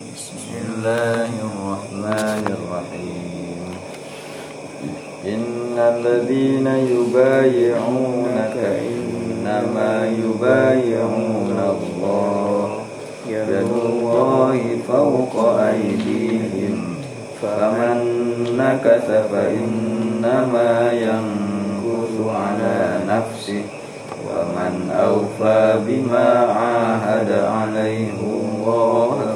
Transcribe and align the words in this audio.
بسم 0.00 0.36
الله 0.68 1.30
الرحمن 1.48 2.44
الرحيم 2.58 3.62
إن 5.24 5.78
الذين 5.78 6.66
يبايعونك 6.66 8.56
إنما 8.92 9.92
يبايعون 10.20 11.58
الله 11.76 12.68
يد 13.28 13.48
الله 13.48 14.78
فوق 14.88 15.34
أيديهم 15.58 16.94
فمن 17.42 17.96
نكث 18.58 19.08
فإنما 19.32 20.92
ينكث 20.92 22.14
على 22.28 23.00
نفسه 23.08 23.62
ومن 24.28 24.90
أوفى 24.90 25.78
بما 25.86 26.28
عاهد 26.52 27.30
عليه 27.32 28.10
الله 28.20 29.35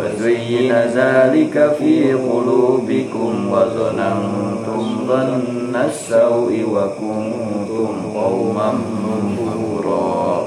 وزين 0.00 0.72
ذلك 0.72 1.72
في 1.78 2.12
قلوبكم 2.12 3.32
وظننتم 3.52 4.82
ظن 5.08 5.74
السوء 5.84 6.52
وكنتم 6.72 7.88
قوما 8.14 8.72
بورا 9.36 10.46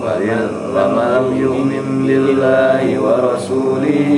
ولم 0.00 0.50
لم 0.76 1.36
يؤمن 1.36 2.06
بالله 2.06 2.82
ورسوله 3.00 4.10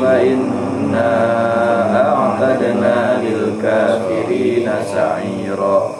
فإنا 0.00 1.12
أعتدنا 2.12 3.22
للكافرين 3.22 4.70
سعيرا. 4.94 5.90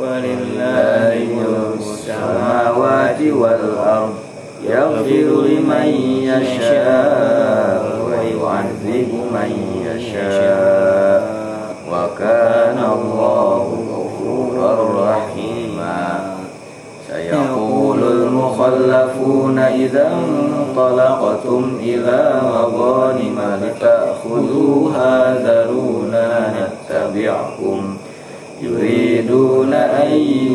ولله 0.00 1.26
السماوات 1.80 3.20
والأرض. 3.20 4.14
يغفر 4.64 5.28
لمن 5.46 5.88
يشاء 6.22 7.82
ويعذب 8.06 9.10
من 9.32 9.50
يشاء. 9.86 11.36
وكان 11.92 12.78
الله 12.92 13.62
غفورا 13.92 14.72
رحيما. 15.10 16.04
سيقول 17.08 18.02
المخلفون 18.02 19.58
إذا 19.58 20.12
انطلقتم 20.12 21.62
إلى 21.80 22.40
مغانم 22.44 23.38
لتأخذوها 23.62 25.34
ذرونا 25.34 26.54
نتبعكم. 26.56 27.96
يريدون 28.62 29.72
أن 29.72 30.10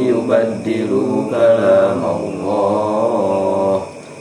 يبدلوا 0.05 1.23
كلام 1.29 2.01
الله. 2.19 3.10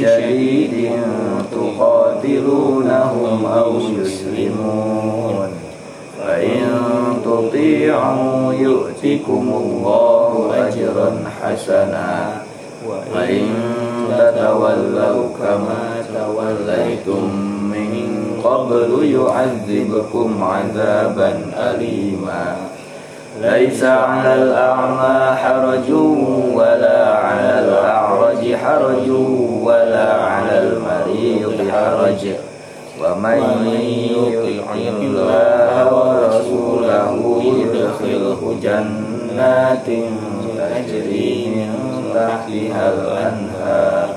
شديد 0.00 0.92
تقاتلونهم 1.52 3.46
أو 3.46 3.80
يسلمون. 4.00 5.48
فإن 6.18 6.60
تطيعوا 7.24 8.52
يؤتكم 8.52 9.44
الله 9.62 10.50
أجرا 10.54 11.10
حسنا. 11.42 12.32
وإن 13.14 13.46
تتولوا 14.10 15.24
كما 15.38 15.84
توليتم 16.14 17.24
من 17.74 18.08
قبل 18.44 18.90
يعذبكم 19.04 20.44
عذابا 20.44 21.40
أليما. 21.56 22.56
ليس 23.42 23.84
على 23.84 24.34
الأعمى 24.34 25.36
حرج 25.36 25.90
ولا 26.54 27.14
على 27.18 27.60
الأعرج 27.60 28.33
حرج 28.64 29.08
ولا 29.62 30.12
على 30.12 30.58
المريض 30.58 31.70
حرج. 31.70 32.22
ومن 33.02 33.40
يطع 34.16 34.74
الله 34.74 35.74
ورسوله 35.94 37.12
يدخله 37.44 38.40
جنات 38.62 39.88
تجري 40.56 41.32
من 41.56 41.70
تحتها 42.14 42.84
الأنهار. 42.94 44.08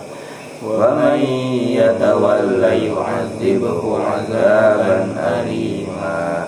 ومن 0.66 1.18
يتولى 1.79 2.72
يعذبه 2.88 3.81
عذابا 4.00 4.97
أليما. 5.18 6.47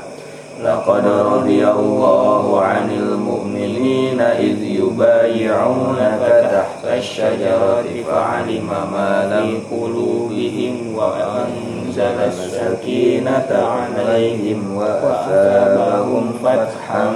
لقد 0.63 1.07
رضي 1.07 1.67
الله 1.67 2.61
عن 2.61 2.91
المؤمنين 2.91 4.21
إذ 4.21 4.63
يبايعونك 4.63 6.49
تحت 6.51 6.93
الشجرة 6.97 7.83
فعلم 8.07 8.69
ما 8.91 9.39
لم 9.39 9.59
قلوبهم 9.71 10.95
وأنزل 10.95 12.17
السكينة 12.27 13.49
عليهم 13.51 14.75
وأثابهم 14.75 16.33
فتحا 16.43 17.15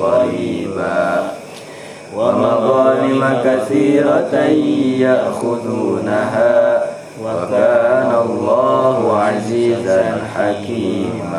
قريبا. 0.00 1.30
ومظالم 2.16 3.42
كثيرة 3.44 4.34
يأخذونها 5.06 6.82
وكان 7.24 8.10
الله 8.26 9.16
عزيزا 9.16 10.02
حكيما. 10.34 11.29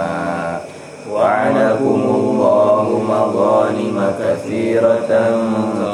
وعدكم 1.21 2.01
الله 2.15 3.01
مظالم 3.09 4.13
كثيرة 4.19 5.09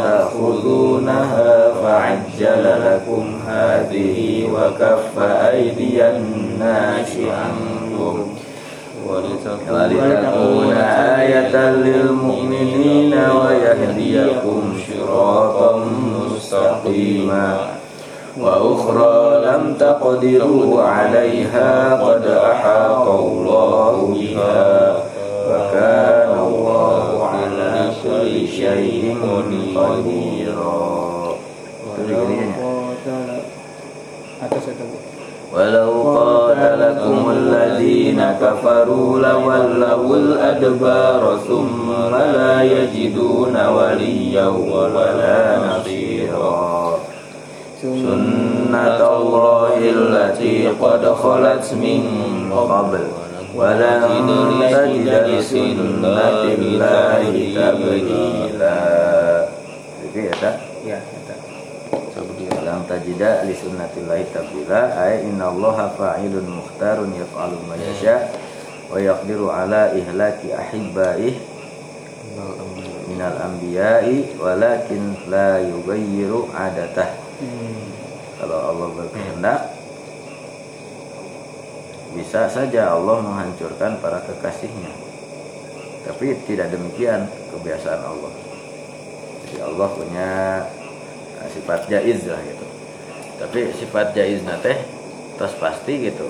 تأخذونها 0.03 1.71
فعجل 1.83 2.63
لكم 2.85 3.39
هذه 3.47 4.47
وكف 4.53 5.19
أيدي 5.23 6.07
الناس 6.07 7.11
عنكم 7.17 8.27
ولتكون 9.07 10.73
آية 11.17 11.71
للمؤمنين 11.71 13.13
ويهديكم 13.13 14.73
صراطا 14.89 15.85
مستقيما 16.25 17.57
وأخرى 18.39 19.45
لم 19.45 19.73
تقدروا 19.79 20.83
عليها 20.83 22.01
قد 22.03 22.27
أحاط 22.27 23.07
الله 23.07 24.15
بها 24.19 25.06
وكان 25.47 26.31
الله 26.39 27.23
على 27.23 27.91
كل 28.03 28.47
شيء 28.47 29.17
قديرا. 29.75 30.87
ولو 35.55 35.91
قاتلكم 36.03 37.29
الذين 37.31 38.19
كفروا 38.41 39.19
لولوا 39.19 40.15
الأدبار 40.15 41.37
ثم 41.47 41.87
لا 42.11 42.63
يجدون 42.63 43.55
وليا 43.67 44.47
ولا 44.47 45.59
نصيرا. 45.67 46.99
سنة 47.81 48.99
الله 49.17 49.77
التي 49.79 50.67
قد 50.67 51.03
خلت 51.23 51.73
من 51.73 52.01
قبل. 52.51 53.26
ولن 53.56 54.02
تجد 54.72 55.08
لسنة 55.28 55.80
الله 55.80 56.34
تبديلا 57.56 58.76
Jadi 60.02 60.28
ada 60.28 60.50
Ya, 60.82 60.98
eta. 60.98 61.34
Walang 62.72 62.86
tajida 62.90 63.46
li 63.46 63.54
sunnatillahi 63.54 64.30
tabdila 64.34 64.98
ay 64.98 65.26
innallaha 65.26 65.94
fa'ilun 65.94 66.46
mukhtarun 66.46 67.10
yaf'alu 67.14 67.58
ma 67.66 67.78
yasha 67.78 68.30
wa 68.90 68.98
yaqdiru 69.02 69.50
ala 69.50 69.94
ihlaki 69.94 70.50
ahibbaih 70.54 71.38
minal 73.10 73.34
anbiya'i 73.34 74.38
walakin 74.38 75.14
la 75.26 75.58
yughayyiru 75.58 76.48
adatah 76.54 77.12
kalau 78.38 78.58
Allah 78.72 78.88
berkehendak 78.94 79.60
bisa 82.17 82.49
saja 82.49 82.97
Allah 82.97 83.21
menghancurkan 83.21 84.01
para 84.01 84.25
kekasihnya. 84.25 84.89
Tapi 86.09 86.33
tidak 86.49 86.73
demikian 86.73 87.29
kebiasaan 87.53 88.01
Allah. 88.01 88.33
Jadi 89.45 89.57
Allah 89.61 89.87
punya 89.93 90.29
nah, 91.37 91.49
sifat 91.53 91.85
jaiz 91.85 92.25
lah 92.25 92.41
gitu. 92.41 92.65
Tapi 93.37 93.59
sifat 93.77 94.17
jaiz 94.17 94.41
teh 94.65 94.77
terus 95.37 95.53
pasti 95.61 96.09
gitu. 96.09 96.25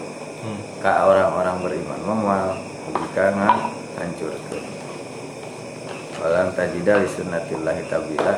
Ke 0.84 0.92
orang-orang 0.92 1.64
beriman 1.64 2.00
memual 2.04 2.60
jika 2.88 3.32
nggak 3.34 3.58
hancur 3.98 4.32
walang 6.18 6.50
tajida 6.54 7.00
li 7.00 7.08
sunnatillahi 7.10 7.84
tabila. 7.88 8.36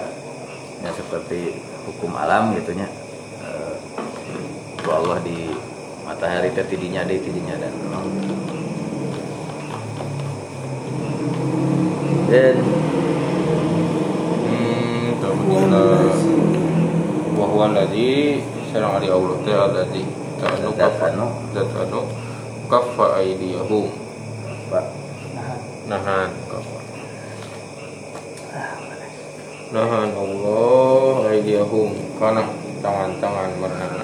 Ya 0.80 0.92
seperti 0.96 1.60
hukum 1.88 2.16
alam 2.16 2.56
gitunya. 2.56 2.88
Ku 4.80 4.90
Allah 4.96 5.20
di 5.24 5.52
matahari 6.20 6.52
teh 6.52 6.68
tidinya 6.68 7.08
deh 7.08 7.16
tidinya 7.16 7.56
dan 7.56 7.72
dan 12.28 12.58
Hmm, 14.44 15.16
tabdila 15.24 15.88
wa 17.40 17.46
huwa 17.48 17.72
alladhi 17.72 18.44
sareng 18.68 19.00
ari 19.00 19.08
Allah 19.08 19.40
teh 19.48 19.56
alladhi 19.56 20.04
ta'anu 20.44 20.76
Dat 20.76 20.92
kaffa 20.92 21.08
anu. 21.16 21.28
dat 21.56 21.72
anu 21.72 22.02
kaffa 22.68 23.06
aydiyahum 23.24 23.88
Pak. 24.68 24.86
Nahan 25.88 26.30
kaffa 26.52 26.80
nahan 29.72 30.12
Allah 30.20 31.32
aydiyahum 31.32 31.96
kana 32.20 32.44
tangan-tangan 32.84 33.56
merana 33.56 33.99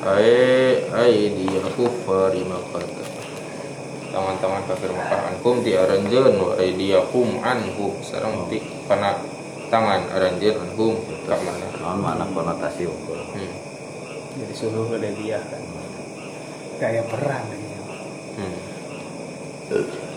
ay 0.00 0.80
aydiyahu 0.88 1.84
fari 2.08 2.40
makata 2.48 3.04
tangan-tangan 4.10 4.62
kafir 4.66 4.90
Makkah 4.90 5.20
ankum 5.30 5.62
ti 5.62 5.76
aranjeun 5.76 6.34
wa 6.40 6.56
aydiyakum 6.58 7.38
anhum 7.44 7.94
sareng 8.02 8.48
ti 8.50 8.58
kana 8.88 9.20
tangan 9.70 10.08
aranjeun 10.10 10.56
anhum 10.56 10.98
ka 11.28 11.36
mana 11.38 11.68
non 11.78 11.98
mana 12.00 12.24
konotasi 12.32 12.88
unggul 12.88 13.20
hmm. 13.36 13.70
Jadi 14.30 14.54
suruh 14.54 14.86
ke 14.86 15.10
dia 15.20 15.42
kan. 15.42 15.62
Kayak 16.78 17.10
perang 17.10 17.44
ini. 17.50 17.76
hmm. 18.38 18.58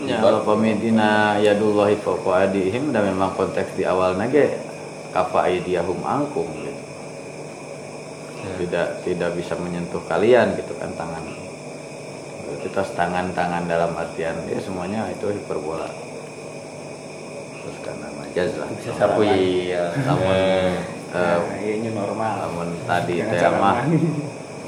Ya, 0.02 0.18
kalau 0.18 0.42
pemitina 0.42 1.38
yadullahi 1.38 1.94
fawqa 2.02 2.50
adihim 2.50 2.90
dan 2.90 3.06
memang 3.06 3.38
konteks 3.38 3.78
di 3.78 3.86
awal 3.86 4.18
nage 4.18 4.58
kafa 5.14 5.46
aidiyahum 5.46 6.02
angkum 6.02 6.50
gitu. 8.46 8.56
Tidak 8.62 8.88
tidak 9.02 9.30
bisa 9.32 9.54
menyentuh 9.56 10.02
kalian 10.04 10.54
gitu 10.54 10.72
kan 10.74 10.92
tangan. 10.92 11.24
Kita 12.60 12.80
tangan-tangan 12.86 13.64
dalam 13.64 13.92
artian 13.92 14.36
ya 14.46 14.56
semuanya 14.58 15.08
itu 15.08 15.28
hiperbola. 15.28 15.88
Terus 17.56 17.78
karena 17.80 18.08
majaz 18.14 18.50
lah. 18.56 18.68
Bisa 18.70 18.90
Namun- 18.90 19.00
sapu 19.00 19.20
iya 19.24 19.84
namun 19.98 20.34
Eh, 20.34 20.72
eh, 21.14 21.38
iya 21.60 21.72
ini 21.78 21.90
normal. 21.90 22.34
namun 22.42 22.68
tadi 22.84 23.20
teh 23.20 23.38
salah 23.38 23.60
mah 23.62 23.74
mani. 23.80 24.00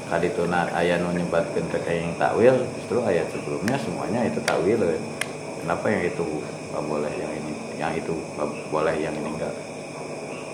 kadi 0.07 0.27
tuna 0.31 0.63
aya 0.71 0.95
nu 0.95 1.11
nyebatkeun 1.11 1.67
teh 1.67 1.83
yang 1.91 2.15
takwil 2.15 2.55
justru 2.73 3.03
ayat 3.03 3.27
sebelumnya 3.27 3.75
semuanya 3.75 4.23
itu 4.23 4.39
takwil 4.41 4.79
ya. 4.79 4.95
kenapa 5.59 5.85
yang 5.85 6.03
itu 6.05 6.23
nggak 6.71 6.83
boleh 6.85 7.11
yang 7.11 7.31
ini 7.33 7.51
yang 7.75 7.91
itu 7.91 8.15
nggak 8.33 8.47
boleh 8.71 8.95
yang 8.95 9.11
ini 9.11 9.27
enggak 9.27 9.51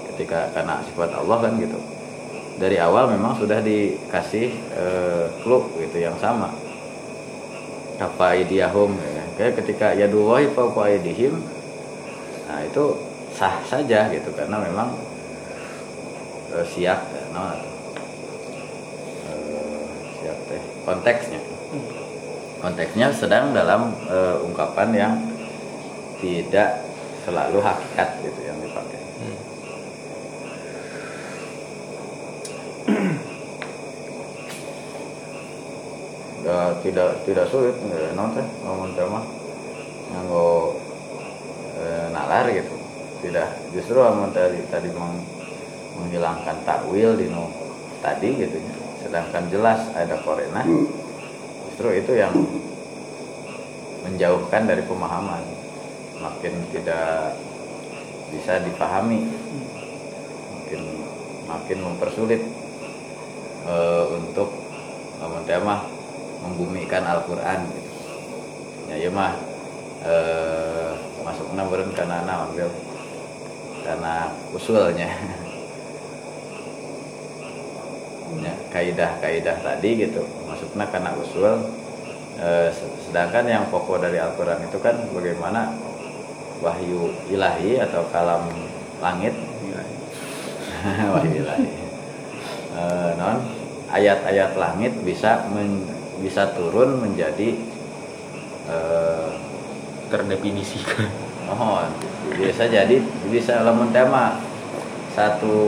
ketika 0.09 0.49
karena 0.49 0.81
sifat 0.81 1.13
Allah 1.13 1.37
kan 1.39 1.53
gitu 1.61 1.77
dari 2.61 2.77
awal 2.77 3.09
memang 3.09 3.37
sudah 3.37 3.59
dikasih 3.61 4.53
clue 5.41 5.65
gitu 5.85 5.97
yang 6.03 6.17
sama. 6.21 6.53
Apa 8.01 8.35
idiyahum 8.35 8.97
ya. 8.97 9.23
kayak 9.37 9.53
ketika 9.63 9.93
yadullahi 9.93 10.49
fawqa 10.51 10.91
aydihim 10.91 11.39
nah 12.49 12.59
itu 12.61 12.99
sah 13.33 13.63
saja 13.65 14.13
gitu 14.13 14.29
karena 14.37 14.61
memang 14.61 14.93
eh, 16.53 16.65
siap 16.69 17.01
ya, 17.09 17.23
no, 17.33 17.41
eh, 17.49 17.57
siap 20.21 20.37
teh. 20.51 20.61
Konteksnya. 20.85 21.41
Konteksnya 22.61 23.07
sedang 23.15 23.55
dalam 23.57 23.95
eh, 24.05 24.37
ungkapan 24.45 24.89
yang 24.93 25.13
tidak 26.21 26.83
selalu 27.23 27.59
hakikat 27.63 28.19
gitu 28.19 28.39
yang 28.43 28.59
dipakai 28.59 28.99
hmm. 28.99 29.39
Ya, 36.53 36.69
tidak 36.85 37.25
tidak 37.25 37.49
sulit 37.49 37.73
ya, 37.81 38.13
non 38.13 38.29
ngomong 38.61 38.93
tema 38.93 39.25
nganggo 40.13 40.77
eh, 41.81 42.13
nalar 42.13 42.45
gitu. 42.53 42.77
Tidak 43.25 43.73
justru 43.73 43.97
amun 44.05 44.29
tadi 44.29 44.61
tadi 44.69 44.93
meng- 44.93 45.25
menghilangkan 45.97 46.61
takwil 46.61 47.17
di 47.17 47.25
nu 47.25 47.49
tadi 48.05 48.37
gitu 48.37 48.53
ya. 48.61 48.75
Sedangkan 49.01 49.49
jelas 49.49 49.81
ada 49.97 50.13
korena 50.21 50.61
justru 51.65 51.89
itu 51.97 52.21
yang 52.21 52.37
menjauhkan 54.05 54.69
dari 54.69 54.85
pemahaman. 54.85 55.41
Makin 56.21 56.53
tidak 56.69 57.33
bisa 58.29 58.61
dipahami 58.61 59.25
makin 60.53 60.81
makin 61.49 61.77
mempersulit 61.81 62.45
eh, 63.65 64.03
untuk 64.21 64.53
amun 65.17 65.41
teh 65.49 65.57
mah 65.57 65.92
membumikan 66.43 67.03
Al-Qur'an 67.07 67.63
gitu. 67.71 67.91
Ya 68.91 68.95
ieu 68.99 69.11
mah 69.15 69.33
eh 70.03 70.91
masukna 71.23 71.63
beureun 71.63 71.95
kana 71.95 72.27
naon 72.27 72.51
Bil? 72.53 72.67
Karena 73.83 74.27
usulnya. 74.51 75.07
ya, 78.43 78.53
kaidah-kaidah 78.73 79.57
tadi 79.63 79.89
gitu 80.07 80.21
masuknya 80.49 80.85
karena 80.91 81.11
usul 81.15 81.63
Eh, 82.33 82.73
sedangkan 83.05 83.45
yang 83.45 83.69
pokok 83.69 84.01
dari 84.01 84.17
Al-Quran 84.17 84.65
itu 84.65 84.81
kan 84.81 84.97
bagaimana 85.13 85.69
wahyu 86.65 87.13
ilahi 87.29 87.77
atau 87.77 88.09
kalam 88.09 88.49
langit 88.97 89.37
wahyu 91.13 91.45
ilahi 91.45 91.69
Eh, 92.73 93.11
non 93.21 93.37
ayat-ayat 93.93 94.57
langit 94.57 94.97
bisa 95.05 95.45
men- 95.53 95.92
bisa 96.21 96.53
turun 96.53 97.01
menjadi 97.01 97.57
eh, 98.69 99.29
terdefinisikan 100.11 101.09
Oh, 101.43 101.83
bisa 102.39 102.71
jadi 102.71 103.03
bisa 103.27 103.67
lamun 103.67 103.91
tema 103.91 104.39
satu 105.11 105.59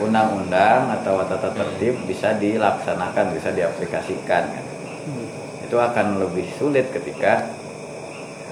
undang-undang 0.00 0.88
atau 0.88 1.20
tata 1.28 1.52
tertib 1.52 2.00
bisa 2.08 2.32
dilaksanakan, 2.40 3.36
bisa 3.36 3.52
diaplikasikan 3.52 4.42
kan. 4.48 4.64
Itu 5.68 5.76
akan 5.76 6.16
lebih 6.16 6.48
sulit 6.56 6.88
ketika 6.90 7.44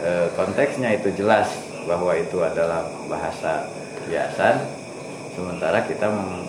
eh, 0.05 0.29
konteksnya 0.37 0.93
itu 1.01 1.17
jelas 1.17 1.49
bahwa 1.89 2.13
itu 2.13 2.39
adalah 2.45 2.85
bahasa 3.09 3.67
biasa 4.07 4.69
sementara 5.33 5.81
kita 5.89 6.13
mem- 6.13 6.45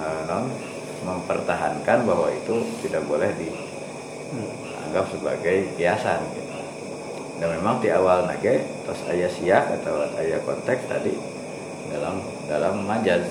eh, 0.00 0.22
non- 0.32 0.52
mempertahankan 1.04 2.08
bahwa 2.08 2.30
itu 2.32 2.64
tidak 2.86 3.02
boleh 3.04 3.28
dianggap 3.36 5.04
sebagai 5.12 5.68
kiasan 5.76 6.20
gitu. 6.32 6.56
Dan 7.36 7.48
memang 7.60 7.84
di 7.84 7.92
awal 7.92 8.24
nage 8.24 8.64
terus 8.64 9.00
ayat 9.10 9.28
siak 9.28 9.64
atau 9.82 10.08
ayat 10.16 10.40
konteks 10.48 10.88
tadi 10.88 11.12
dalam 11.92 12.24
dalam 12.48 12.80
majaz. 12.88 13.28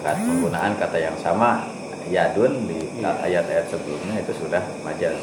Kat- 0.00 0.22
penggunaan 0.22 0.78
kata 0.78 0.98
yang 1.02 1.16
sama 1.18 1.66
yadun 2.08 2.64
di 2.70 2.78
ayat-ayat 3.04 3.68
sebelumnya 3.68 4.22
itu 4.22 4.32
sudah 4.32 4.62
majaz. 4.80 5.18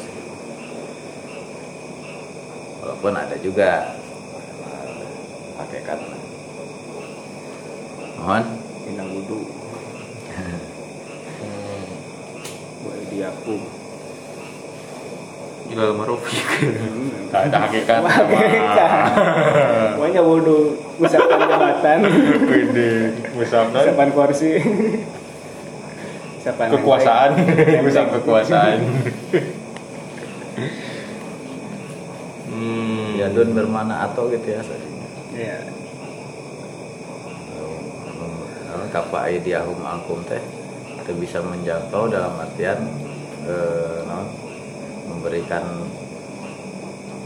Walaupun 2.78 3.12
ada 3.18 3.34
juga 3.42 3.98
eh, 4.70 5.02
hakikat 5.58 5.98
mohon. 8.22 8.44
Tina 8.86 9.02
wudu. 13.44 13.56
Aidiakum 13.56 13.76
ilal 15.66 15.92
marufik 15.98 16.46
tak 17.34 17.40
ada 17.50 17.58
hakikat. 17.66 18.00
Pokoknya 19.98 20.22
wudhu 20.22 20.78
usapan 21.02 21.40
jabatan. 21.42 21.98
Wede, 22.50 22.90
misalkan 23.34 23.82
Usapan 23.82 24.08
kursi. 24.14 24.52
Usapan 26.38 26.66
kekuasaan, 26.78 27.30
misal 27.82 28.06
kekuasaan. 28.14 28.78
Hmm. 32.46 33.18
Yadun 33.18 33.50
bermana 33.50 34.06
atau 34.06 34.30
gitu 34.30 34.46
ya 34.54 34.62
aslinya. 34.62 35.08
Iya. 35.34 35.58
Kapa 38.94 39.26
aidiyahum 39.26 39.82
angkum 39.82 40.22
teh 40.30 40.38
itu 40.94 41.12
bisa 41.18 41.42
menjangkau 41.42 42.06
dalam 42.06 42.38
artian 42.38 42.86
eh, 43.46 43.98
naon, 44.04 44.26
memberikan 45.08 45.64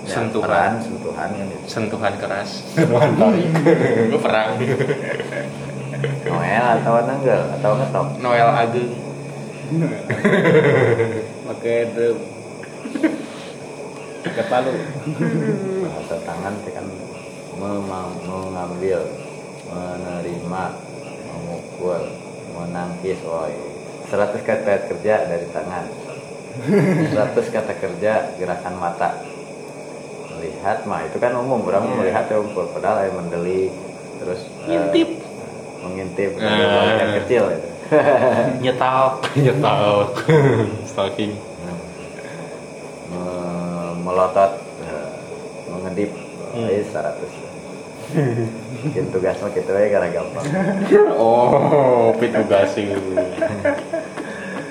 ya, 0.04 0.14
Sentuhan. 0.20 0.46
peran, 0.48 0.72
sentuhan 0.84 1.28
kan 1.32 1.46
itu. 1.48 1.66
sentuhan 1.66 2.14
keras. 2.20 2.50
Sentuhan 2.76 3.10
tarik 3.16 3.46
gue 4.12 4.20
perang. 4.20 4.48
Noel 6.28 6.64
atau 6.80 6.94
nenggel 7.04 7.42
atau 7.60 7.70
ngetok. 7.76 8.06
Noel 8.24 8.48
Ageng 8.48 8.92
Pakai 11.46 11.76
drum 11.94 12.18
Pakai 14.24 14.44
palu. 14.48 14.72
Bahasa 15.84 16.16
tangan 16.24 16.54
kan 16.64 16.86
memang 17.60 18.08
mengambil 18.24 19.00
menerima 19.68 20.64
memukul 21.30 22.02
menangkis 22.56 23.20
woi 23.22 23.54
100 24.10 24.42
kata 24.42 24.90
kerja 24.90 25.28
dari 25.30 25.46
tangan 25.54 25.86
100 26.50 27.14
kata 27.48 27.72
kerja 27.74 28.12
gerakan 28.34 28.74
mata. 28.76 29.22
Melihat 30.30 30.82
mah 30.84 31.04
itu 31.04 31.16
kan 31.16 31.32
umum 31.34 31.62
orang 31.62 31.84
Iya. 31.84 31.94
melihat 31.96 32.24
ya 32.26 32.38
umpul. 32.38 32.66
Padahal 32.68 33.06
ya 33.06 33.12
mendelik 33.12 33.70
terus 34.18 34.40
eh, 34.62 34.68
Ngintip. 34.68 35.08
mengintip 35.80 36.30
Ah. 36.36 36.96
yang 36.98 37.12
kecil 37.18 37.44
itu 37.56 37.68
nyetalk 38.60 39.24
nyetalk 39.34 40.12
stalking. 40.90 41.32
Me- 43.08 43.94
melotot 44.00 44.52
eh, 44.80 45.10
mengedip 45.68 46.10
Hmm. 46.50 46.66
eh 46.66 46.82
100 46.82 47.14
Mungkin 48.10 49.06
tugas 49.14 49.38
mah 49.38 49.54
gitu 49.54 49.70
ya 49.70 49.86
karena 49.88 50.08
gampang. 50.10 50.42
Oh 51.14 52.10
pitugasi 52.12 52.90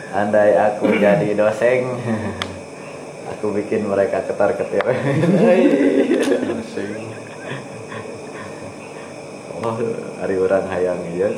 Andai 0.10 0.58
aku 0.58 0.90
jadi 0.98 1.38
dosen 1.38 1.86
Aku 3.38 3.54
bikin 3.54 3.86
mereka 3.86 4.26
ketar-ketir. 4.26 4.82
Oh, 9.60 9.78
hari 10.18 10.36
orang 10.42 10.66
hayang 10.66 10.98
iya. 11.14 11.30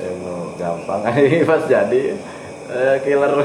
Yang 0.00 0.16
mau 0.24 0.56
gampang. 0.56 1.04
Pas 1.48 1.62
jadi 1.68 2.16
eh, 2.72 2.96
Killer. 3.04 3.32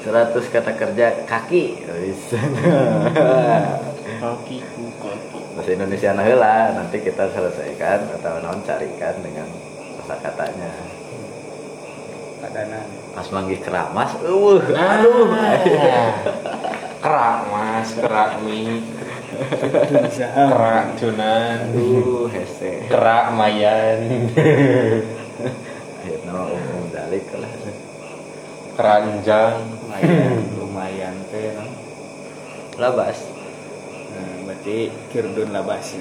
Seratus 0.00 0.48
kata 0.48 0.72
kerja 0.80 1.28
kaki 1.28 1.84
kakiku 1.84 2.24
kaki 4.16 4.58
Bahasa 5.60 5.76
Indonesia 5.76 6.16
nah 6.16 6.24
heula, 6.24 6.72
nanti 6.72 7.04
kita 7.04 7.28
selesaikan 7.36 8.08
atau 8.16 8.40
non 8.40 8.64
carikan 8.64 9.12
dengan 9.20 9.44
kosakatanya 10.00 10.72
Padanan 12.40 12.88
pas 13.12 13.28
manggih 13.28 13.60
keramas 13.60 14.16
uh 14.24 14.56
aduh. 14.56 15.28
Kerak 17.04 17.36
mas 17.52 17.92
kerak 17.92 18.40
mie 18.40 18.80
Usaha 20.08 20.48
kerak 20.48 20.96
cunan 20.96 21.58
aduh 21.68 22.24
hese. 22.32 22.88
Kerak 22.88 23.36
mayan 23.36 24.00
akhirnya 26.00 26.40
umum 26.40 26.88
dalik 26.88 27.28
lah. 27.36 27.52
Keranjang. 28.80 29.60
Lumayan 29.76 30.40
Lumayan 30.56 31.16
teh 31.28 31.52
no? 31.52 31.68
labas 32.80 33.39
Nah, 34.20 34.36
berarti 34.44 34.92
kirdun 35.08 35.48
labas 35.48 35.96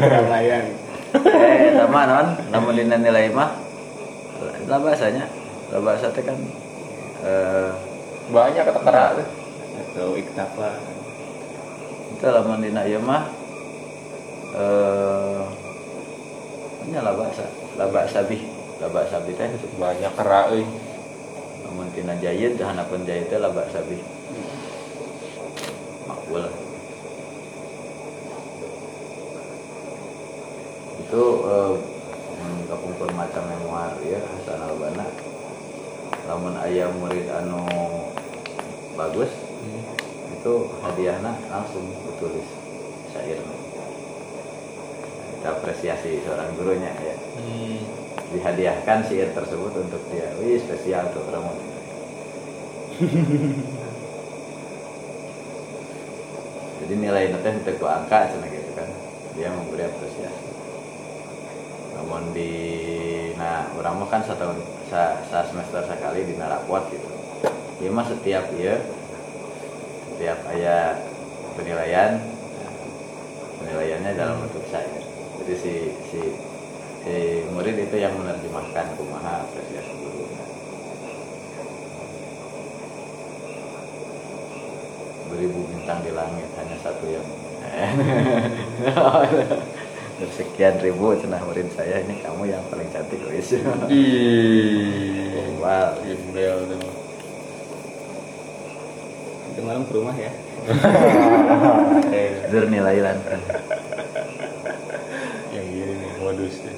Lumayan 0.00 0.64
eh 1.12 1.76
sama 1.76 2.08
non? 2.08 2.40
Namun 2.48 2.72
dina 2.72 2.96
nilai 2.96 3.28
mah 3.28 3.52
labasanya 4.64 5.28
labasa 5.68 6.08
teh 6.08 6.24
kan 6.24 6.40
eh 7.20 7.68
banyak 8.32 8.64
kata 8.64 8.80
kerak 8.80 9.10
tuh. 9.20 9.28
Atau 9.72 10.16
iktafa 10.16 10.72
itu 12.16 12.24
lamun 12.24 12.64
dina 12.64 12.88
ieu 12.88 12.96
mah 13.04 13.28
eh 14.56 15.44
nya 16.88 17.04
labasa 17.04 17.44
labasa 17.76 18.24
bih 18.24 18.40
labasa 18.80 19.20
bih 19.28 19.36
teh. 19.36 19.52
Banyak 19.76 20.16
kerak 20.16 20.56
euy. 20.56 20.64
Namun 21.68 21.92
tina 21.92 22.16
jayid 22.16 22.56
hanapeun 22.56 23.04
jayid 23.04 23.28
teh 23.28 23.36
labasa 23.36 23.84
bih 23.84 24.00
makbul 26.08 26.48
itu 31.02 31.24
eh, 31.50 31.74
menggabungkan 32.42 33.10
macam 33.14 33.42
memoir 33.50 33.92
ya 34.06 34.20
Hasan 34.22 34.60
Albana 34.62 35.06
lamun 36.26 36.54
ayam 36.54 36.94
murid 37.02 37.26
anu 37.26 37.66
bagus 38.94 39.30
itu 40.42 40.54
hadiahnya 40.82 41.38
langsung 41.50 41.86
ditulis 41.86 42.46
syair. 43.14 43.38
Kita 45.38 45.48
apresiasi 45.54 46.18
seorang 46.26 46.50
gurunya 46.58 46.90
ya. 46.98 47.14
Hmm. 47.38 47.78
dihadiahkan 48.32 49.06
syair 49.06 49.30
tersebut 49.36 49.70
untuk 49.76 50.02
dia. 50.10 50.34
Wih 50.40 50.58
spesial 50.58 51.04
tuh 51.12 51.22
kamu 51.28 51.52
jadi 56.82 56.94
nilai 56.98 57.32
nanti 57.32 57.48
untuk 57.62 57.86
angka 57.86 58.34
cina 58.34 58.46
gitu 58.50 58.72
kan. 58.74 58.88
Dia 59.38 59.48
memberi 59.52 59.84
apresiasi 59.86 60.51
di 62.36 62.52
nah 63.40 63.64
orang 63.78 64.02
mah 64.02 64.08
kan 64.12 64.22
satu 64.22 64.52
sa, 64.92 65.16
sa 65.26 65.48
semester 65.48 65.82
sekali 65.88 66.28
di 66.28 66.34
raport 66.36 66.84
gitu. 66.92 67.08
Dia 67.80 67.90
mah 67.90 68.06
setiap 68.06 68.46
ya 68.58 68.76
setiap 70.22 70.38
ayat 70.54 71.02
penilaian 71.58 72.22
penilaiannya 73.58 74.12
dalam 74.14 74.38
bentuk 74.44 74.62
syair 74.70 75.02
jadi 75.42 75.54
si 75.58 75.74
si 76.12 76.20
si 77.02 77.14
murid 77.50 77.74
itu 77.74 77.96
yang 77.98 78.14
menerjemahkan 78.14 78.94
kumaha 78.94 79.42
apresiasi 79.42 79.92
guru 79.98 80.30
beribu 85.32 85.60
bintang 85.74 86.06
di 86.06 86.12
langit 86.14 86.46
hanya 86.54 86.76
satu 86.78 87.06
yang 87.10 87.26
sekian 90.32 90.78
ribu 90.78 91.14
cenah 91.14 91.40
murid 91.42 91.66
saya 91.72 92.00
ini 92.00 92.20
kamu 92.20 92.46
yang 92.46 92.62
paling 92.68 92.88
cantik 92.88 93.20
wis 93.26 93.52
Ih, 93.52 93.62
wow 95.58 95.92
gembel 95.98 96.56
tuh. 96.68 96.80
Itu 99.48 99.60
malam 99.62 99.84
ke 99.84 99.92
rumah 99.92 100.14
ya 100.14 100.30
Zur 102.48 102.64
nilai 102.68 102.98
lan 102.98 103.16
Yang 105.50 105.66
gini 105.68 105.92
nih 105.92 106.10
modusnya. 106.18 106.72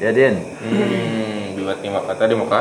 ya 0.00 0.10
Din 0.10 0.34
Hmm, 0.60 1.56
dibuat 1.56 1.78
lima 1.80 2.00
kata 2.04 2.22
di 2.24 2.36
muka, 2.36 2.60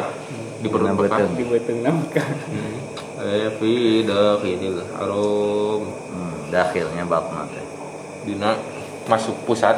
di 0.60 0.68
perut 0.68 0.92
muka. 0.92 1.18
Di 1.36 1.44
beteng 1.46 1.80
namka 1.84 2.24
Hmm. 2.24 2.79
Eh, 3.20 3.52
fi 3.60 4.00
dakhilil 4.08 4.80
haram 4.96 5.84
hmm, 5.84 6.48
dakhilnya 6.48 7.04
bab 7.04 7.28
teh 7.52 7.66
dina 8.24 8.56
masuk 9.12 9.36
pusat. 9.44 9.76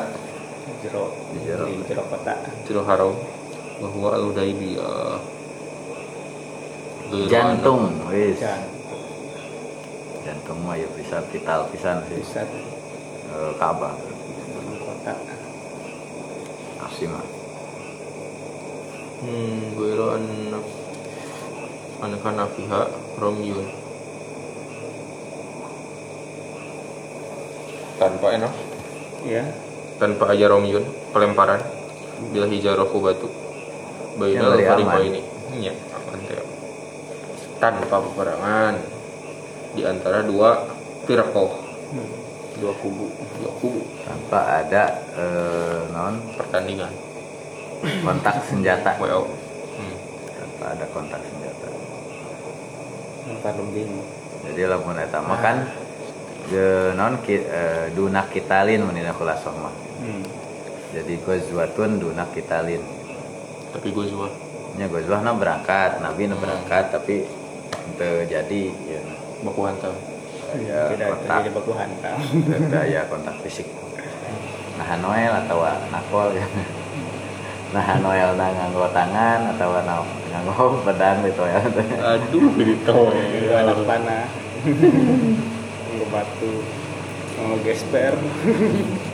Jero. 0.86 1.10
Di 1.33 1.39
jero. 1.50 1.65
Di 1.65 1.81
jero 1.89 2.05
kota. 2.05 2.38
Ciro 2.69 2.86
haram 2.86 3.17
bahwa 3.81 4.10
al 4.13 4.24
hudaibiyah 4.29 5.17
jantung 7.25 7.98
wis. 8.13 8.38
Jantung. 10.21 10.57
Mah 10.62 10.77
ya 10.77 10.86
bisa 10.93 11.17
vital 11.33 11.65
pisan 11.74 12.05
sih. 12.05 12.21
Pusat 12.21 12.48
Eh, 13.31 13.51
Ka'bah 13.57 13.95
kota. 14.86 15.13
Asli 16.83 17.07
mah. 17.07 17.25
Hmm 19.21 19.71
gue 19.77 19.91
anak 22.01 22.50
pihak 22.58 22.88
romyun 23.22 23.67
tanpa 28.01 28.27
enak 28.34 28.53
ya 29.29 29.46
tanpa 30.01 30.34
aja 30.34 30.50
romyun 30.50 30.81
pelemparan. 31.13 31.62
Bila 32.34 32.50
hijarohu 32.50 32.98
batu. 33.01 33.29
Bainal 34.17 34.58
Yang 34.58 34.65
dari 34.65 34.65
fariqo 34.65 35.00
ini. 35.05 35.22
Iya 35.62 35.74
aman 35.93 36.20
teh 36.25 36.41
tanpa 37.62 37.96
peperangan. 38.01 38.75
Di 39.77 39.81
antara 39.86 40.25
dua 40.25 40.65
firqoh. 41.05 41.53
Hmm. 41.93 42.10
dua 42.58 42.74
kubu. 42.81 43.08
Dua 43.38 43.51
kubu. 43.62 43.81
Tanpa 44.05 44.65
ada 44.65 44.84
eh, 45.17 45.81
non? 45.93 46.17
Pertandingan. 46.34 46.93
Kontak 48.05 48.41
senjata. 48.50 48.98
WO 48.98 49.25
hmm. 49.77 49.96
tanpa 50.38 50.65
ada 50.77 50.86
kontak 50.93 51.22
senjata 51.25 51.50
lebih 53.39 53.85
jadi 54.41 54.61
lamun 54.67 54.97
eta 54.97 55.21
mah 55.21 55.39
kan 55.39 55.57
je 56.50 56.91
non 56.97 57.21
ki, 57.21 57.35
eh, 57.38 57.85
duna 57.95 58.25
kitalin 58.27 58.83
menina 58.83 59.13
khulasah 59.13 59.53
mah. 59.55 59.73
Hmm. 60.01 60.25
jadi 60.91 61.13
gozwatun 61.21 62.01
duna 62.01 62.25
kitalin 62.33 62.81
tapi 63.71 63.93
gue 63.93 64.05
juga 64.09 64.27
nya 64.75 64.89
gozwahna 64.89 65.38
berangkat 65.38 66.01
nabi 66.01 66.27
na 66.27 66.35
berangkat 66.35 66.91
tapi 66.91 67.23
teu 67.95 68.25
jadi 68.25 68.61
ya. 68.89 69.01
Baku 69.45 69.61
hantam 69.67 69.93
ya 70.59 70.89
tidak 70.91 71.07
kontak. 71.15 71.27
terjadi 71.29 71.50
baku 71.53 71.71
hantam 71.77 72.17
aya 72.81 73.01
kontak 73.07 73.35
fisik. 73.45 73.67
Nah 74.81 74.97
noel 75.00 75.33
atau 75.45 75.61
nakol 75.93 76.33
ya 76.33 76.47
nah 77.71 77.87
noel 78.03 78.35
na 78.35 78.51
nganggo 78.51 78.83
tangan 78.91 79.55
atau 79.55 79.71
na 79.79 80.03
nganggo 80.03 80.75
pedang 80.85 81.23
gitu 81.23 81.43
ya. 81.47 81.63
Aduh 82.03 82.51
gitu. 82.59 82.97
Itu 83.15 83.53
anak 83.55 83.79
panah. 83.87 84.27
Nggak 85.95 86.07
batu. 86.11 86.53
Mau 87.39 87.57
gesper. 87.63 88.13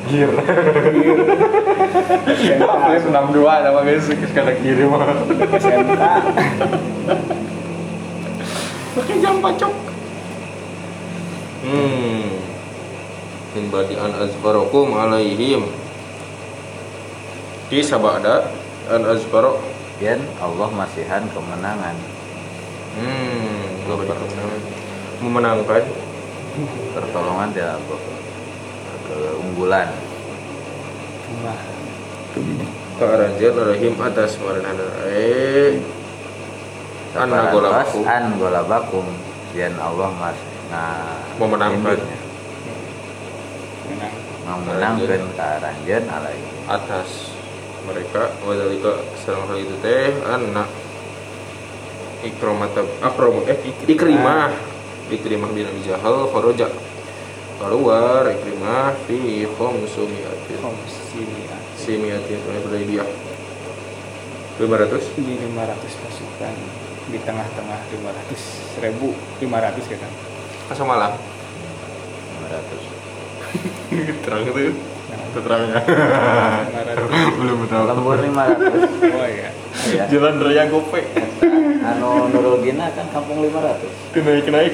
Gir 0.09 0.31
SMK 2.27 3.07
enam 3.07 3.25
dua 3.31 3.61
sama 3.61 3.85
guys 3.85 4.09
sekarang 4.09 4.57
kiri 4.59 4.83
mah 4.83 5.15
SMK 5.53 6.01
pakai 8.97 9.15
jam 9.21 9.37
pacok. 9.37 9.73
Hmm. 11.61 12.41
Min 13.53 13.65
badi 13.69 13.93
an 13.95 14.11
azbarakum 14.17 14.97
alaihim 14.97 15.69
di 17.67 17.83
sabada 17.83 18.47
an 18.87 19.03
azbaro 19.03 19.59
Yen 19.97 20.21
Allah 20.37 20.69
masihan 20.71 21.25
kemenangan. 21.33 21.97
Hmm 22.95 23.65
kemenangan. 23.87 24.61
memenangkan. 25.17 25.83
Pertolongan 26.93 27.49
tidak 27.53 27.81
keunggulan. 29.09 29.89
Wah, 31.43 31.61
kearanjan 32.97 33.53
alaihim 33.57 33.93
atas 33.99 34.37
marana 34.39 34.87
eh. 35.11 35.77
An 37.17 37.33
nagolaku 37.33 38.05
an 38.05 38.37
golabakum 38.37 39.05
Yen 39.57 39.73
Allah 39.81 40.13
mas 40.15 40.37
nah 40.69 41.17
Memenangkan. 41.41 41.99
memenangkan 44.47 45.21
ke 45.35 45.43
aranjeun 45.43 46.05
alai 46.07 46.39
atas 46.71 47.36
mereka. 47.87 48.35
Wadalika 48.43 48.99
sareng 49.23 49.47
hal 49.47 49.63
itu 49.63 49.79
teh 49.79 50.11
anak 50.27 50.67
ikramata 52.27 52.83
akram 52.99 53.47
eh 53.47 53.55
ikrimah. 53.87 54.51
Ikrimah 55.07 55.47
bin 55.55 55.63
Abi 55.63 55.87
Jahal 55.87 56.27
kharaja 56.27 56.67
keluar 57.57 58.21
ikrimah 58.27 58.93
fi 59.07 59.47
khamsumiatin 59.47 60.61
komisi 60.61 61.25
simiatin 61.79 62.37
oleh 62.43 62.83
dia 62.85 63.01
500 64.57 65.13
di 65.15 65.37
500 65.37 66.01
pasukan. 66.03 66.55
Di 67.07 67.23
tengah-tengah 67.23 67.79
500 67.87 68.83
ribu 68.83 69.15
500 69.39 69.79
ya 69.87 69.95
kan? 70.01 70.11
Masa 70.67 70.83
malam. 70.83 71.15
500 71.15 74.11
terang 74.27 74.43
itu. 74.43 74.75
Terangnya 75.37 75.85
500 76.87 77.37
belum 77.43 77.59
tahu. 77.67 77.83
Lembur 77.83 78.15
500 78.15 79.11
oh 79.11 79.27
iya. 79.27 79.49
Ya 79.91 80.03
jalan 80.07 80.39
raya 80.39 80.63
gope 80.71 81.01
anu 81.83 82.27
Nurul 82.31 82.63
Gina 82.63 82.87
kan 82.91 83.07
kampung 83.11 83.43
500 83.43 84.15
naik 84.19 84.47
naik 84.47 84.73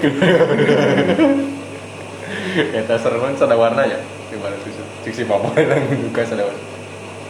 Eta 2.54 2.96
sereman 3.02 3.34
sada 3.34 3.58
warna 3.58 3.82
ya? 3.86 3.98
Gimana 4.30 4.54
tuh 4.62 4.70
cik 5.02 5.14
si 5.14 5.24
papa 5.26 5.50
yang 5.62 5.90
duka 6.06 6.22
sada 6.22 6.46
warna. 6.46 6.62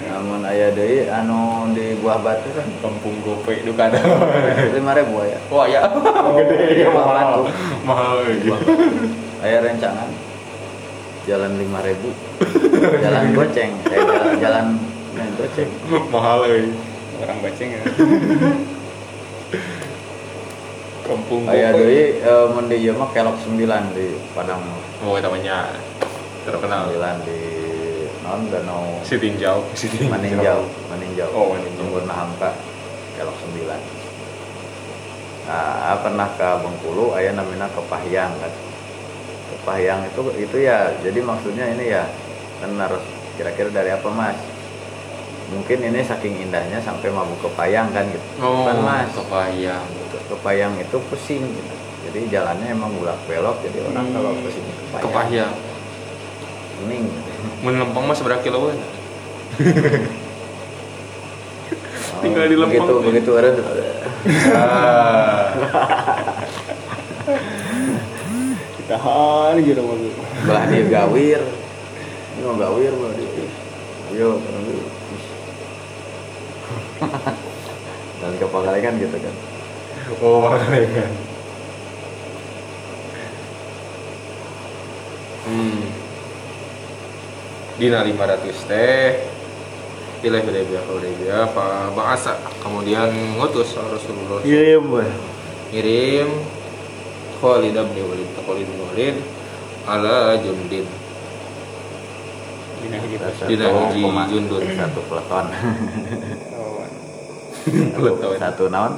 Namun 0.04 0.44
ayah 0.52 0.68
deui 0.76 1.08
anu 1.08 1.72
di 1.72 1.96
buah 2.04 2.20
batu 2.20 2.52
kan? 2.52 2.68
Kampung 2.84 3.16
gope 3.24 3.56
duka 3.64 3.88
ada. 3.88 4.00
5000 4.04 4.84
aya. 5.24 5.40
Wah 5.48 5.66
ya 5.68 5.82
gede. 6.44 6.84
ya 6.84 6.90
mahal 6.92 7.48
mahal 7.88 8.20
lagi 8.20 8.52
aya 9.44 9.58
rencangan 9.64 10.12
jalan 11.24 11.52
5000 11.56 12.33
jalan 13.02 13.24
goceng 13.36 13.72
eh, 13.94 14.00
jalan, 14.02 14.36
jalan 14.40 14.66
nah, 15.16 15.28
goceng 15.38 15.70
mahal 16.14 16.38
lagi 16.46 16.72
orang 17.24 17.38
baceng 17.40 17.70
ya 17.76 17.82
kampung 21.04 21.44
aya 21.52 21.76
gope 21.76 21.84
deui 21.84 22.04
eh, 22.24 22.46
mun 22.52 22.66
di 22.72 22.76
ieu 22.80 22.96
mah 22.96 23.10
kelok 23.12 23.38
9 23.44 23.60
di 23.96 24.08
Padang 24.32 24.64
mau 25.04 25.20
namanya 25.20 25.76
terkenal 26.48 26.88
9 26.90 27.28
di 27.28 27.40
non 28.24 28.48
danau 28.48 29.04
si 29.04 29.20
tinjau 29.20 29.68
si 29.76 29.92
tinjau 29.92 30.08
Maninjau, 30.16 30.64
Maninjau. 30.88 31.28
Oh, 31.36 31.52
Maninjau. 31.52 31.84
Sumberna 31.94 32.16
Hamka, 32.16 32.50
kelok 33.20 33.38
9. 33.52 33.68
Nah, 35.44 36.00
pernah 36.00 36.32
ke 36.40 36.50
Bengkulu, 36.64 37.14
aya 37.14 37.36
namanya 37.36 37.68
Kepahyang 37.76 38.32
kan. 38.40 38.54
Kepahyang 39.52 40.08
itu 40.08 40.22
itu 40.40 40.58
ya, 40.64 40.96
jadi 41.04 41.20
maksudnya 41.20 41.70
ini 41.76 41.92
ya 41.94 42.08
kan 42.64 42.72
harus 42.80 43.04
kira-kira 43.36 43.68
dari 43.70 43.92
apa 43.92 44.08
mas? 44.08 44.40
Mungkin 45.52 45.84
ini 45.84 46.00
saking 46.02 46.40
indahnya 46.42 46.80
sampai 46.80 47.12
mabuk 47.12 47.44
kepayang 47.44 47.92
kan 47.92 48.08
gitu. 48.08 48.24
oh 48.40 48.64
Kan 48.64 48.80
mas, 48.80 49.12
kepayang 49.12 49.84
kepayang 50.26 50.74
itu 50.78 50.98
pusing 51.12 51.44
gitu. 51.44 51.74
Jadi 52.04 52.20
jalannya 52.30 52.68
emang 52.70 52.92
bulak 52.94 53.20
belok, 53.26 53.60
jadi 53.62 53.84
orang 53.86 54.06
Hmm. 54.06 54.14
kalau 54.14 54.32
pusing 54.40 54.64
kepayang, 54.64 55.04
kepayang 55.04 55.54
kuning. 56.74 57.06
mun 57.60 57.76
lempeng 57.78 58.06
mas 58.06 58.20
berapa 58.20 58.40
kiloan 58.40 58.80
Oh, 62.14 62.20
Tinggal 62.24 62.48
di 62.48 62.56
Lempeng. 62.56 62.88
Begitu 62.88 62.94
begitu 63.04 63.32
ada 63.36 63.50
ah 64.56 65.52
ditahan 68.74 69.56
gitu 69.60 69.82
mobil 69.82 70.12
belah 70.44 70.64
dia 70.66 70.84
gawir 70.86 71.42
ini 72.44 72.52
mau 72.52 72.60
gawir 72.60 72.92
belah 72.92 73.16
dia. 73.16 73.48
Yo 74.12 74.36
gawir. 74.36 74.84
dan 78.20 78.36
kapal 78.36 78.68
kan 78.68 78.94
gitu 79.00 79.16
kan. 79.16 79.36
Oh 80.20 80.44
makanya 80.44 81.08
hmm. 85.48 85.88
Dina 87.80 88.04
500 88.04 88.68
teh. 88.68 89.24
Ilai 90.24 90.44
Hudaybiyah 90.44 90.84
Hudaybiyah 90.88 91.44
Pak 91.52 91.96
Ba'asa 91.96 92.44
kemudian 92.60 93.08
ngutus 93.40 93.72
Rasulullah. 93.80 94.44
Iya 94.44 94.84
boy 94.84 95.08
ngirim. 95.72 96.28
Khalid 97.40 97.76
bin 97.76 98.04
Walid. 98.04 98.30
Khalid 98.36 98.68
bin 98.68 98.80
Walid. 98.84 99.16
Ala 99.88 100.36
Jundin 100.44 101.03
dina 102.84 102.98
hiji 103.00 103.16
pas 103.16 103.32
Dina 103.48 103.66
hiji 103.72 104.02
koma- 104.04 104.28
jundun. 104.28 104.62
satu 104.76 105.00
peleton. 105.08 105.46
Peleton. 107.96 108.36
satu 108.44 108.64
naon? 108.68 108.94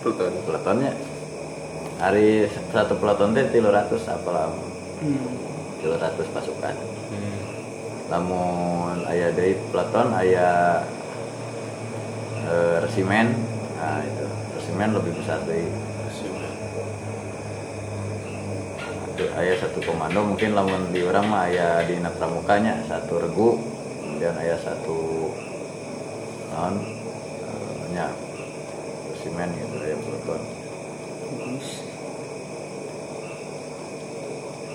Pluton 0.00 0.32
peletonnya. 0.48 0.92
Hari 2.00 2.48
satu 2.72 2.96
peleton 2.96 3.36
teh 3.36 3.44
tiga 3.52 3.68
ratus 3.72 4.08
apalah 4.08 4.48
hmm. 5.04 5.28
tiga 5.84 5.96
ratus 6.00 6.26
pasukan. 6.32 6.74
Hmm. 7.12 7.38
namun 8.06 9.02
ayah 9.10 9.34
dari 9.34 9.58
peleton 9.68 10.08
ayah 10.16 10.80
eh, 12.48 12.76
resimen. 12.80 13.36
Nah 13.76 14.00
itu. 14.00 14.24
Resimen 14.56 14.90
lebih 14.96 15.12
besar 15.20 15.44
dari 19.16 19.32
ayah 19.32 19.56
satu 19.64 19.80
komando 19.80 20.20
mungkin 20.20 20.52
lamun 20.52 20.92
di 20.92 21.00
orang 21.00 21.24
mah 21.24 21.48
ayah 21.48 21.80
di 21.88 21.96
pramukanya 22.04 22.84
satu 22.84 23.16
regu 23.16 23.56
kemudian 24.04 24.36
ayah 24.44 24.60
satu 24.60 25.32
non 26.52 26.76
eh, 27.40 27.84
nya 27.96 28.12
resimen 29.10 29.48
gitu 29.56 29.74
ayah 29.80 29.98
peleton 30.04 30.40
bagus 31.32 31.68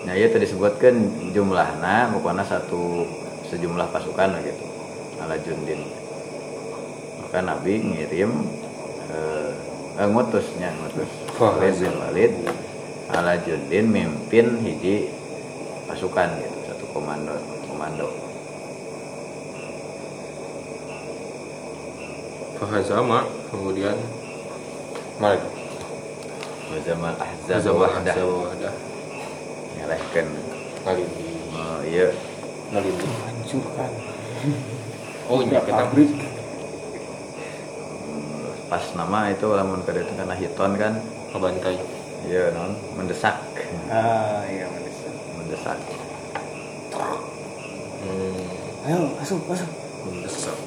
Nah, 0.01 0.17
iya 0.17 0.33
tadi 0.33 0.49
disebutkan 0.49 0.97
jumlahnya 1.29 2.09
pokoknya 2.09 2.41
satu 2.41 3.05
sejumlah 3.53 3.85
pasukan 3.93 4.33
gitu. 4.41 4.65
Ala 5.21 5.37
Jundin. 5.45 5.77
Maka 7.21 7.45
Nabi 7.45 7.77
ngirim 7.85 8.33
eh, 9.13 9.53
eh, 10.01 10.07
ngutusnya 10.09 10.73
ngutus 10.73 11.11
Wah, 11.37 11.53
Khalid 11.53 11.75
bin 11.85 11.93
Walid 12.01 12.33
ala 13.11 13.35
Jundin 13.43 13.91
mimpin 13.91 14.59
hiji 14.63 15.11
pasukan 15.87 16.31
gitu, 16.39 16.57
satu 16.71 16.85
komando 16.95 17.35
komando. 17.67 18.07
Fahazama 22.61 23.25
kemudian 23.49 23.97
Malik 25.19 25.43
Fahazama 26.71 27.11
Ahzab 27.19 27.75
wahdah. 27.75 28.15
ngelehkeun. 29.75 30.27
Ngalindi 30.87 31.25
Oh, 31.51 31.83
iya. 31.83 32.07
Ngalindi 32.71 33.05
hancurkan. 33.27 33.91
Oh 35.27 35.43
iya 35.43 35.59
kita 35.59 35.83
pabrik. 35.83 36.11
Pas 38.71 38.85
nama 38.95 39.27
itu 39.35 39.45
lamun 39.51 39.83
kada 39.83 39.99
itu 39.99 40.13
karena 40.15 40.35
hiton 40.39 40.71
kan? 40.79 40.93
Ngebantai 41.35 41.75
iya 42.27 42.53
non. 42.53 42.77
Mendesak. 42.97 43.37
Ah 43.89 44.45
iya 44.45 44.69
mendesak. 44.69 45.13
Mendesak. 45.37 45.79
Hmm, 48.01 48.85
ayo 48.85 48.99
masuk 49.17 49.41
masuk. 49.49 49.69
Mendesak. 50.05 50.57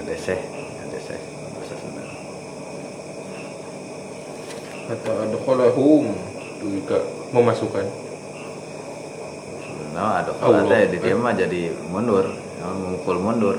Ada 0.00 0.14
seh 0.16 0.40
ada 0.80 0.98
seh 0.98 1.20
bahasa 1.54 1.74
Sunda 1.76 2.02
Kata 4.90 5.12
adkhalahum 5.28 6.04
Itu 6.58 6.66
juga 6.82 6.98
memasukkan. 7.30 7.86
Nah 9.94 10.22
ada 10.24 10.32
kalau 10.38 10.66
teh 10.66 10.88
di 10.90 10.98
dia 10.98 11.14
mah 11.14 11.34
jadi 11.36 11.70
mundur. 11.90 12.26
Mengukul 12.58 13.18
mundur. 13.22 13.56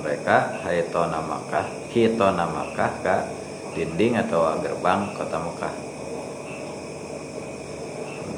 Mereka 0.00 0.64
haitona 0.64 1.20
Makkah 1.20 1.79
hitona 1.90 2.46
Makkah 2.46 2.92
ka 3.02 3.16
dinding 3.74 4.18
atau 4.18 4.46
gerbang 4.62 5.10
kota 5.14 5.38
Mekah? 5.42 5.74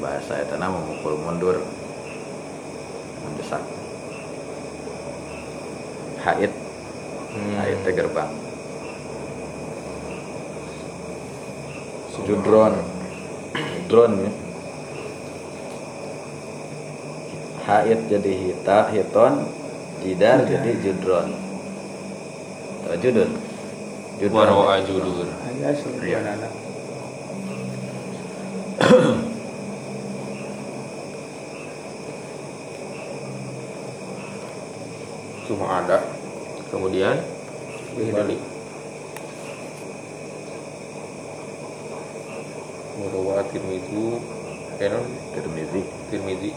Bahasa 0.00 0.42
itu 0.42 0.54
nama 0.56 0.74
memukul 0.74 1.14
mundur. 1.20 1.56
Mendesak. 3.22 3.62
Hait. 6.24 6.52
Hmm. 7.32 7.54
hait 7.60 7.78
teh 7.84 7.94
gerbang. 7.96 8.32
Judron 12.22 12.74
Judron 13.56 14.12
ya. 14.26 14.32
Hait 17.62 18.00
jadi 18.10 18.32
hita, 18.32 18.78
hiton 18.94 19.34
Jidar 20.02 20.42
jadi 20.46 20.70
judron. 20.82 21.30
Atau 22.82 22.98
judun 22.98 23.30
Waro'a 24.30 24.78
judur 24.86 25.26
sih 25.26 25.90
Iya. 26.06 26.18
anak 26.22 26.52
Cuma 35.50 35.82
ada. 35.82 35.98
Kemudian? 36.70 37.18
Balik 37.92 38.40
Waro'a 43.02 43.42
Tirmidzi 43.50 44.06
Kenon 44.78 45.06
Tirmizi. 45.34 45.82
Tirmidzi 46.08 46.50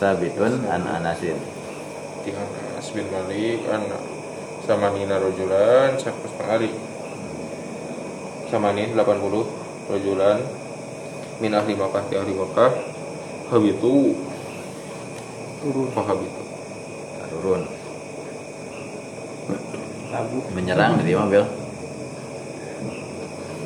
Sabitun 0.00 0.66
an 0.66 0.82
anasin. 0.88 1.38
Tihan 2.26 2.46
Anas 2.46 2.90
bin 2.90 3.06
Malik 3.10 3.62
an 3.70 3.82
Samanina 4.62 5.18
Rojulan 5.18 5.98
Syakus 5.98 6.34
Ali 6.46 6.92
Samanin 8.52 8.92
80 8.92 9.88
Rojulan. 9.88 10.38
Min 11.40 11.56
ahli 11.56 11.72
Makkah 11.72 12.04
di 12.12 12.20
ahli 12.20 12.36
Makkah. 12.36 12.68
Habitu. 13.48 14.12
Turun. 15.64 15.88
Fahabitu 15.96 16.42
Turun. 17.32 17.64
Lagu. 20.12 20.38
Menyerang 20.52 21.00
di 21.00 21.16
mobil 21.16 21.40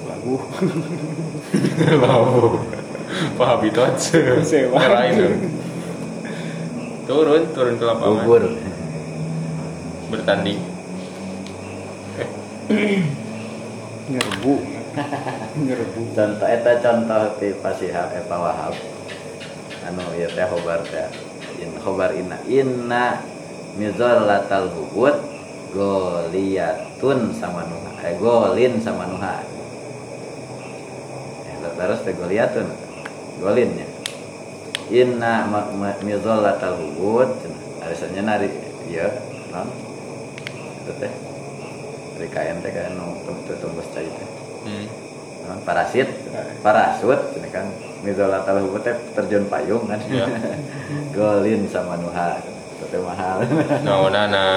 lagu. 0.07 0.35
Lalu 2.07 2.47
Fahabitu 3.35 3.79
aja. 3.83 4.23
Sewa. 4.47 4.87
Lain 4.87 5.15
Turun 7.11 7.43
Turun 7.51 7.75
ke 7.75 7.85
lapangan. 7.91 8.23
Gugur 8.23 8.45
Bertanding 10.15 10.76
nyerbu 14.11 14.55
nyerbu 15.67 16.01
Contoh 16.19 16.49
Eta 16.51 16.83
contoh 16.83 17.39
di 17.39 17.55
pasihab 17.63 18.11
Epa 18.11 18.37
Wahab. 18.43 18.75
Anu 19.87 20.03
iya 20.19 20.27
teh 20.27 20.47
hobar 20.51 20.83
teh. 20.83 21.07
In 21.63 21.79
hobar 21.79 22.11
inna. 22.19 22.43
Inna 22.51 23.23
mizollatal 23.79 24.75
hubud 24.75 25.15
Goliyatun 25.77 27.31
sama 27.37 27.69
nuha 27.71 27.93
Eh 28.03 28.17
golin 28.19 28.83
sama 28.83 29.05
nuha 29.07 29.47
Eh, 31.47 31.55
Terus 31.63 32.03
teh 32.03 32.15
goliyatun. 32.19 32.67
Golinnya. 33.39 33.87
Inna 34.91 35.47
mizollatal 36.03 36.83
hubud 36.83 37.31
Arisannya 37.79 38.23
nari 38.27 38.51
Iya 38.91 39.07
non? 39.55 39.71
Itu 40.83 40.93
teh 40.99 41.36
Kain 42.17 42.57
teh 42.65 42.73
kain 42.73 42.97
nu 42.97 43.21
tembus 43.61 43.89
cai 43.93 44.09
teh. 44.09 44.29
Hmm. 44.65 44.87
Non, 45.47 45.59
parasit 45.69 46.09
parasut 46.65 47.21
ini 47.37 47.49
kan. 47.53 47.69
Mizolatal 48.01 48.65
hubut 48.65 48.81
teh 48.81 48.97
terjun 49.13 49.45
payung 49.53 49.85
kan. 49.85 50.01
Iya. 50.09 50.27
golin 51.17 51.69
sama 51.69 52.01
nuha. 52.01 52.41
Itu 52.81 52.99
mahal. 53.05 53.45
Nah, 53.85 54.09
nana 54.09 54.49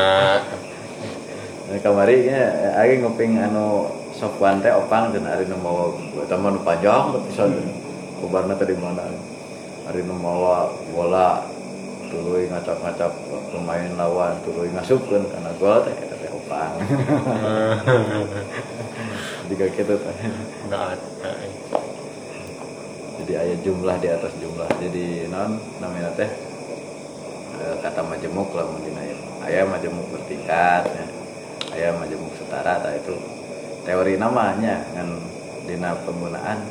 Nah, 1.69 1.77
kamari 1.85 2.25
nya 2.25 2.73
agi 2.81 2.97
nguping 2.97 3.37
anu 3.37 3.93
sopwan 4.17 4.57
teh 4.57 4.73
opang 4.73 5.13
dan 5.13 5.29
ari 5.29 5.45
nu 5.45 5.53
mawa 5.61 5.93
teman 6.25 6.57
panjang 6.65 7.13
pisan 7.29 7.53
kubarna 8.23 8.57
teh 8.57 8.65
di 8.65 8.77
mana. 8.79 9.05
Ari 9.85 10.01
nu 10.01 10.17
mawa 10.17 10.73
bola 10.89 11.45
tuluy 12.09 12.49
ngacap-ngacap 12.49 13.13
pemain 13.53 13.91
lawan 13.93 14.33
tuluy 14.41 14.73
ngasupkeun 14.73 15.29
kana 15.29 15.53
gol 15.61 15.85
teh 15.85 15.93
opang 16.49 16.81
jika 19.53 19.65
kitu 19.69 19.93
teh 19.93 20.17
Nggak 20.65 20.81
ada 20.97 21.31
jadi 23.19 23.33
ayat 23.45 23.59
jumlah 23.61 23.95
di 24.01 24.09
atas 24.09 24.33
jumlah. 24.41 24.65
Jadi 24.81 25.29
non 25.29 25.61
namanya 25.77 26.09
teh 26.17 26.25
eh, 27.61 27.75
kata 27.77 28.01
majemuk 28.01 28.49
lah 28.57 28.65
mungkin 28.65 28.97
ayat 28.97 29.19
ayat 29.45 29.65
majemuk 29.69 30.09
bertingkat 30.09 30.89
ya. 30.89 31.05
ayat 31.77 31.93
majemuk 32.01 32.33
setara 32.33 32.81
tak 32.81 33.05
itu 33.05 33.13
teori 33.85 34.17
namanya 34.17 34.81
kan 34.97 35.21
dina 35.69 35.93
penggunaan 36.01 36.65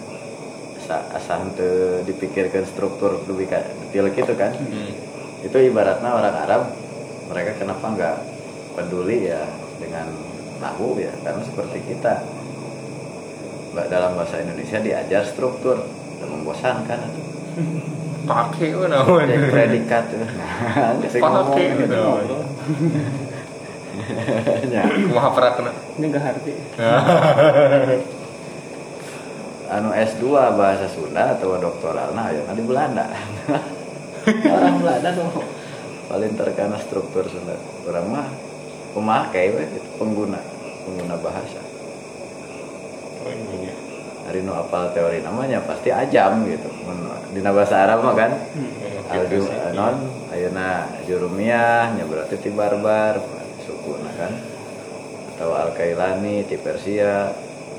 asa 0.82 1.06
asa 1.14 1.46
henteu 1.46 2.02
dipikirkan 2.02 2.66
struktur 2.66 3.22
lebih 3.30 3.46
detail 3.46 4.10
gitu 4.10 4.34
kan. 4.34 4.50
Hmm. 4.58 4.90
itu 5.46 5.58
ibaratnya 5.70 6.10
orang 6.10 6.36
Arab 6.42 6.62
mereka 7.30 7.54
kenapa 7.60 7.86
nggak 7.94 8.16
peduli 8.74 9.30
ya 9.30 9.46
dengan 9.78 10.06
nahu 10.58 10.98
ya 10.98 11.14
karena 11.22 11.42
seperti 11.46 11.78
kita 11.86 12.22
dalam 13.88 14.18
bahasa 14.18 14.42
Indonesia 14.42 14.82
diajar 14.82 15.22
struktur 15.22 15.78
dan 16.18 16.28
membosankan 16.34 17.00
Pakai 18.28 18.76
apa 18.76 18.86
namanya 18.92 19.24
Cek 19.24 19.50
predikat 19.50 20.04
nggak 21.00 21.12
Pakai 21.16 21.66
gitu. 21.80 21.96
gitu. 21.96 22.38
Ya, 24.68 24.82
Kumaha 24.86 25.48
ini 25.98 26.06
gak 26.12 26.22
harti 26.22 26.52
anu 29.68 29.92
S2 29.92 30.24
bahasa 30.56 30.88
Sunda 30.88 31.36
atau 31.36 31.60
doktoral 31.60 32.16
nah 32.16 32.32
ya 32.32 32.40
di 32.56 32.64
Belanda. 32.64 33.04
Orang 34.48 34.80
Belanda 34.80 35.12
tuh 35.12 35.44
paling 36.08 36.32
terkena 36.40 36.80
struktur 36.80 37.28
Sunda. 37.28 37.52
Orang 37.84 38.08
mah 38.08 38.28
pemakai 38.98 39.54
gitu, 39.54 39.78
pengguna 39.94 40.42
pengguna 40.82 41.14
bahasa. 41.22 41.62
Oh 43.22 43.30
iya 43.62 43.74
Hari 44.26 44.44
nu 44.44 44.52
apal 44.52 44.92
teori 44.92 45.24
namanya 45.24 45.62
pasti 45.64 45.88
ajam 45.88 46.44
gitu. 46.44 46.68
Dina 47.32 47.54
bahasa 47.54 47.86
Arab 47.86 48.04
mah 48.04 48.12
kan? 48.18 48.34
Alju 49.08 49.48
non 49.72 49.96
ayeuna 50.34 50.84
Jurumiyah 51.08 51.96
nya 51.96 52.04
berarti 52.04 52.36
ti 52.36 52.52
barbar 52.52 53.16
sukuna 53.64 54.12
kan? 54.18 54.32
Atau 55.32 55.56
Al 55.56 55.72
Kailani 55.72 56.44
ti 56.44 56.60
Persia. 56.60 57.32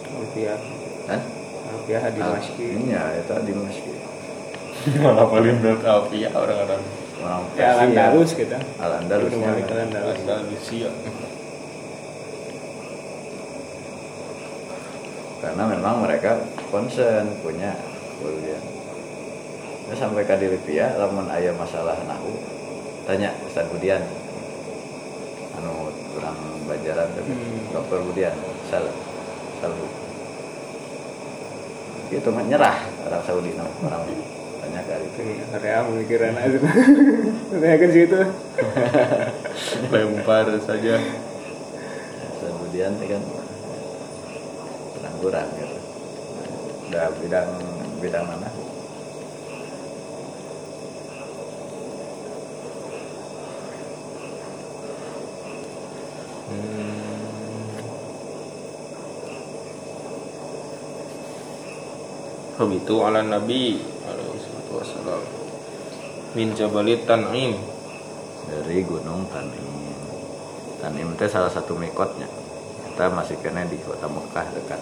Rupiah 0.09 0.57
kan 1.05 1.21
Alfiah 1.69 2.09
di 2.09 2.21
Maski. 2.21 2.65
Ini 2.65 2.97
ya 2.97 3.03
itu 3.13 3.33
di 3.45 3.53
masjid 3.53 3.97
malah 5.03 5.27
paling 5.27 5.59
berat 5.59 5.83
Alfia 5.83 6.31
orang-orang 6.31 6.81
orang 7.19 7.43
ya 7.43 7.51
Persia. 7.51 7.67
Al-Andalus 7.75 8.31
kita. 8.35 8.57
Al 8.79 8.91
Andalusnya 9.03 9.35
Ibnu 9.35 9.47
Malik 9.47 9.65
Al-Andalus. 9.69 10.19
Karena 15.39 15.63
memang 15.71 16.03
mereka 16.03 16.35
concern 16.67 17.31
punya 17.39 17.71
kemudian 18.19 18.59
ya, 19.87 19.95
sampai 19.95 20.27
ke 20.27 20.35
Dilipia 20.35 20.99
lamun 20.99 21.31
ayah 21.31 21.55
masalah 21.55 21.95
nahu 22.03 22.35
tanya 23.07 23.31
Ustaz 23.47 23.63
Budian. 23.71 24.03
Anu 25.55 25.87
kurang 26.11 26.35
bajaran 26.67 27.07
tapi 27.15 27.31
Hmm. 27.31 27.71
dokter 27.71 27.99
Budian 28.03 28.35
sal 28.67 28.83
salbu. 29.63 29.87
Itu 32.11 32.29
mah 32.33 32.43
nyerah 32.43 32.77
orang 33.07 33.23
Saudi 33.23 33.53
orang 33.55 34.03
tanya 34.59 34.81
ke 34.83 34.95
itu 35.01 35.21
Area 35.55 35.87
pemikiran 35.87 36.35
aja. 36.35 36.59
Tanyakan 37.49 37.89
situ. 37.91 38.19
Lempar 39.91 40.47
saja. 40.61 40.95
Itu 42.39 42.47
kan 42.83 43.23
pengangguran 44.95 45.47
gitu. 45.57 45.77
Udah 46.89 47.07
bidang 47.19 47.49
bidang 47.99 48.25
mana? 48.27 48.49
Habitu 62.59 62.99
ala 62.99 63.23
Nabi 63.23 63.79
wassalam 64.73 65.21
min 66.37 66.53
Jabalit 66.53 67.09
Tan'im 67.09 67.57
dari 68.49 68.81
Gunung 68.85 69.25
Tanim. 69.33 69.65
Tanim 70.81 71.13
itu 71.13 71.25
salah 71.25 71.49
satu 71.49 71.73
mikotnya. 71.73 72.29
Kita 72.85 73.09
masih 73.13 73.37
kena 73.41 73.65
di 73.65 73.77
kota 73.81 74.05
Mekah 74.05 74.47
dekat. 74.53 74.81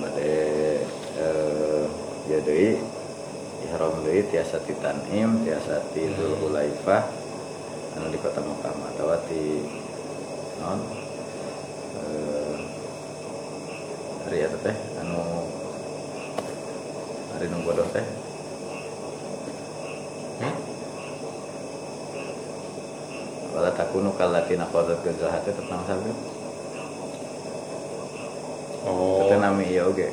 Bade 0.00 0.34
eh, 1.18 1.84
ya 2.30 2.38
deui 2.42 2.78
ihram 3.66 3.94
deui 4.02 4.22
tiasa 4.30 4.62
ti 4.62 4.74
Tanim, 4.78 5.46
tiasa 5.46 5.82
ti 5.94 6.06
Dzul 6.10 6.38
Hulaifah 6.42 7.02
anu 7.98 8.06
di 8.10 8.18
kota 8.22 8.38
Mekah 8.38 8.70
atawa 8.94 9.18
ti 9.26 9.66
non 10.62 10.80
eh 11.98 12.56
hari 14.26 14.46
teh 14.62 14.76
nu 17.80 17.88
bodoh 17.88 17.88
teh 17.96 18.06
wala 23.56 23.70
takunu 23.72 24.12
kallatina 24.20 24.68
qadat 24.68 25.00
gazahate 25.00 25.50
tentang 25.56 25.82
sabi 25.88 26.12
Oh. 28.80 29.28
Tete 29.28 29.36
nami 29.44 29.76
iya 29.76 29.84
oge 29.84 30.08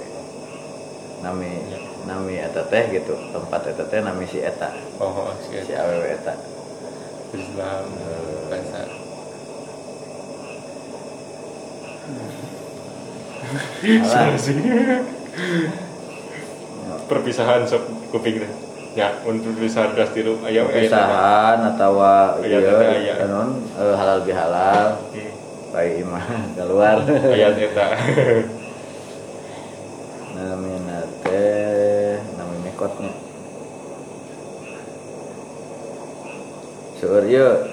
nami 1.24 1.48
Ya. 1.72 1.80
nami 2.04 2.36
eta 2.36 2.68
teh 2.68 2.84
gitu 2.92 3.16
tempat 3.32 3.64
eta 3.64 3.88
teh 3.88 4.04
nami 4.04 4.28
si 4.28 4.44
eta. 4.44 4.76
Oh 5.00 5.32
si 5.40 5.56
si 5.64 5.72
awewe 5.72 6.20
eta. 6.20 6.36
Islam 7.32 7.88
bahasa 8.52 8.84
Alah, 13.88 14.36
perpisahan 17.08 17.64
sok 17.64 18.12
kuping 18.12 18.44
deh 18.44 18.52
ya 18.98 19.14
untuk 19.24 19.54
perpisahan 19.56 19.94
kelas 19.96 20.12
tilu 20.12 20.42
ayam 20.44 20.68
perpisahan 20.68 21.64
atau 21.76 22.02
iya 22.44 23.26
non 23.26 23.62
eh, 23.76 23.96
halal 23.96 24.22
bihalal. 24.28 25.00
Baik 25.68 26.00
imah 26.00 26.26
keluar. 26.56 27.04
Ayat 27.06 27.60
eta 27.60 27.88
namina 30.38 31.02
teh 31.26 32.18
nami 32.38 32.56
mikotnya 32.66 33.12
seur 36.98 37.26
ieu 37.30 37.67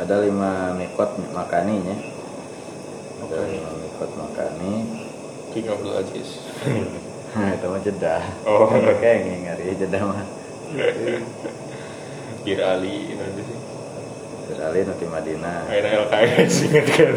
ada 0.00 0.16
lima 0.24 0.72
mikot 0.74 1.10
makaninya 1.30 1.96
ada 3.20 3.36
Oke. 3.36 3.52
lima 3.52 3.70
mikot 3.76 4.10
makani. 4.16 4.72
King 5.50 5.66
Abdul 5.66 5.94
Aziz 5.98 6.30
itu 7.30 7.66
mah 7.66 7.80
jedah 7.82 8.22
Oh. 8.42 8.70
kayak 9.02 9.26
ngingari 9.26 9.74
jedah 9.76 10.02
mah. 10.02 10.24
Bir 12.46 12.60
Ali 12.64 13.14
nanti 13.18 13.42
sih. 13.50 13.58
Beralih 14.50 14.82
nanti 14.82 15.06
Madinah. 15.06 15.62
Akhirnya 15.70 15.90
LKS 16.06 16.54
inget 16.66 16.86
kan 16.90 17.14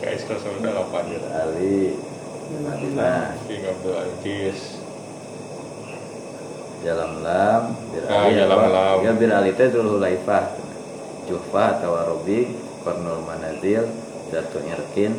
KS 0.00 0.22
kelas 0.24 0.44
udah 0.48 0.72
kapan? 0.72 1.04
Beralih 1.20 1.92
Madinah 2.64 3.36
King 3.44 3.64
Abdul 3.68 3.96
Aziz 3.98 4.80
Jalam 6.80 7.20
Lam 7.20 7.76
Ya 7.94 9.12
Bir 9.14 9.30
Ali 9.30 9.54
teh 9.54 9.70
Dzul 9.70 9.86
Hulaifah 9.86 10.44
Juhfah 11.30 11.78
atau 11.78 11.94
Arabi 11.94 12.50
Kornul 12.82 13.22
Manazil 13.22 13.86
Jatuh 14.34 14.62
Irkin 14.66 15.14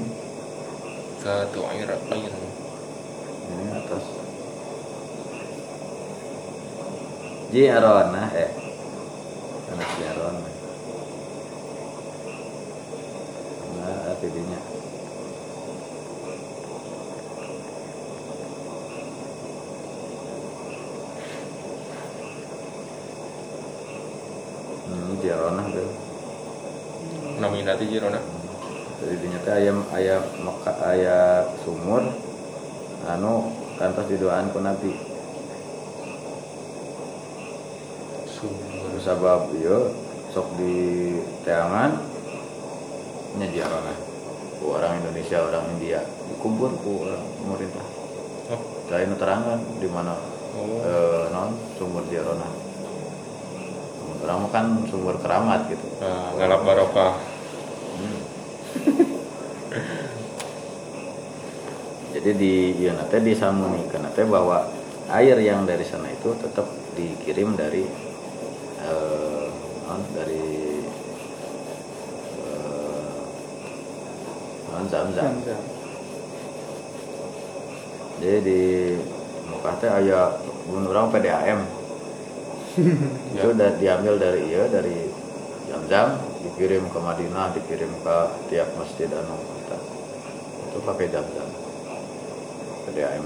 Satu 1.24 1.66
Irakin 1.74 2.30
Ini 3.46 3.66
atas. 3.80 4.06
Ji 7.50 7.64
Arona 7.72 8.24
eh. 8.36 8.52
Anak 9.72 9.90
Ji 9.96 10.04
Arona 10.06 10.50
Nah, 13.76 14.14
tidinya 14.18 14.60
Hmm, 24.86 25.18
Ji 25.22 25.28
Arona 25.34 25.64
tuh 25.74 25.90
Jirona 27.90 28.20
Jadi 28.96 29.16
dinya 29.22 29.40
teh 29.44 29.54
ayam 29.54 29.84
ayam 29.92 30.24
meka 30.42 30.72
ayam 30.82 31.46
sumur 31.62 32.04
anu 33.06 33.52
kantos 33.76 34.08
didoaan 34.08 34.50
ku 34.56 34.64
Nabi. 34.64 34.92
Sumber 38.26 38.98
Sabab 39.04 39.52
ieu 39.60 39.92
sok 40.32 40.48
di 40.58 40.76
teangan 41.44 41.92
nya 43.36 43.48
diarana 43.52 43.94
ku 44.58 44.80
orang 44.80 45.04
Indonesia 45.04 45.44
orang 45.44 45.68
India 45.76 46.00
dikubur 46.32 46.72
ku 46.80 47.04
orang 47.04 47.24
pemerintah. 47.44 47.86
Oh, 48.46 48.62
nu 48.88 49.16
terangan 49.18 49.60
di 49.82 49.88
mana 49.92 50.16
oh. 50.56 50.82
eh, 50.88 51.26
non 51.36 51.52
sumur 51.76 52.08
diarana. 52.08 52.48
Orang 54.24 54.50
kan 54.50 54.66
sumur 54.90 55.20
keramat 55.20 55.70
gitu. 55.70 55.86
Nah, 56.02 56.34
ngalap 56.34 56.66
barokah 56.66 57.14
Jadi 62.26 62.42
di 62.42 62.82
ieu 62.82 62.90
teh 63.06 63.22
disamunikeun 63.22 64.10
teh 64.18 64.26
bahwa 64.26 64.66
air 65.14 65.38
yang 65.46 65.62
dari 65.70 65.86
sana 65.86 66.10
itu 66.10 66.34
tetap 66.42 66.66
dikirim 66.98 67.54
dari 67.54 67.86
eh, 68.82 69.46
dari 70.10 70.46
eh, 72.42 73.22
zam-zam. 74.90 75.14
Zam-zam. 75.14 75.62
Jadi 78.18 78.38
di 78.42 78.62
Mekah 79.46 79.76
teh 79.78 79.92
aya 79.94 80.34
bunuh 80.66 80.90
orang 80.98 81.14
PDAM 81.14 81.62
itu 83.38 83.48
udah 83.54 83.70
diambil 83.78 84.18
dari 84.18 84.50
iya 84.50 84.66
dari 84.66 85.14
jam-jam 85.70 86.18
dikirim 86.42 86.90
ke 86.90 86.98
Madinah 86.98 87.54
dikirim 87.54 87.94
ke 88.02 88.18
tiap 88.50 88.74
masjid 88.82 89.14
anu 89.14 89.38
itu 90.74 90.80
pakai 90.82 91.08
jam-jam 91.14 91.65
PDAM 92.86 93.26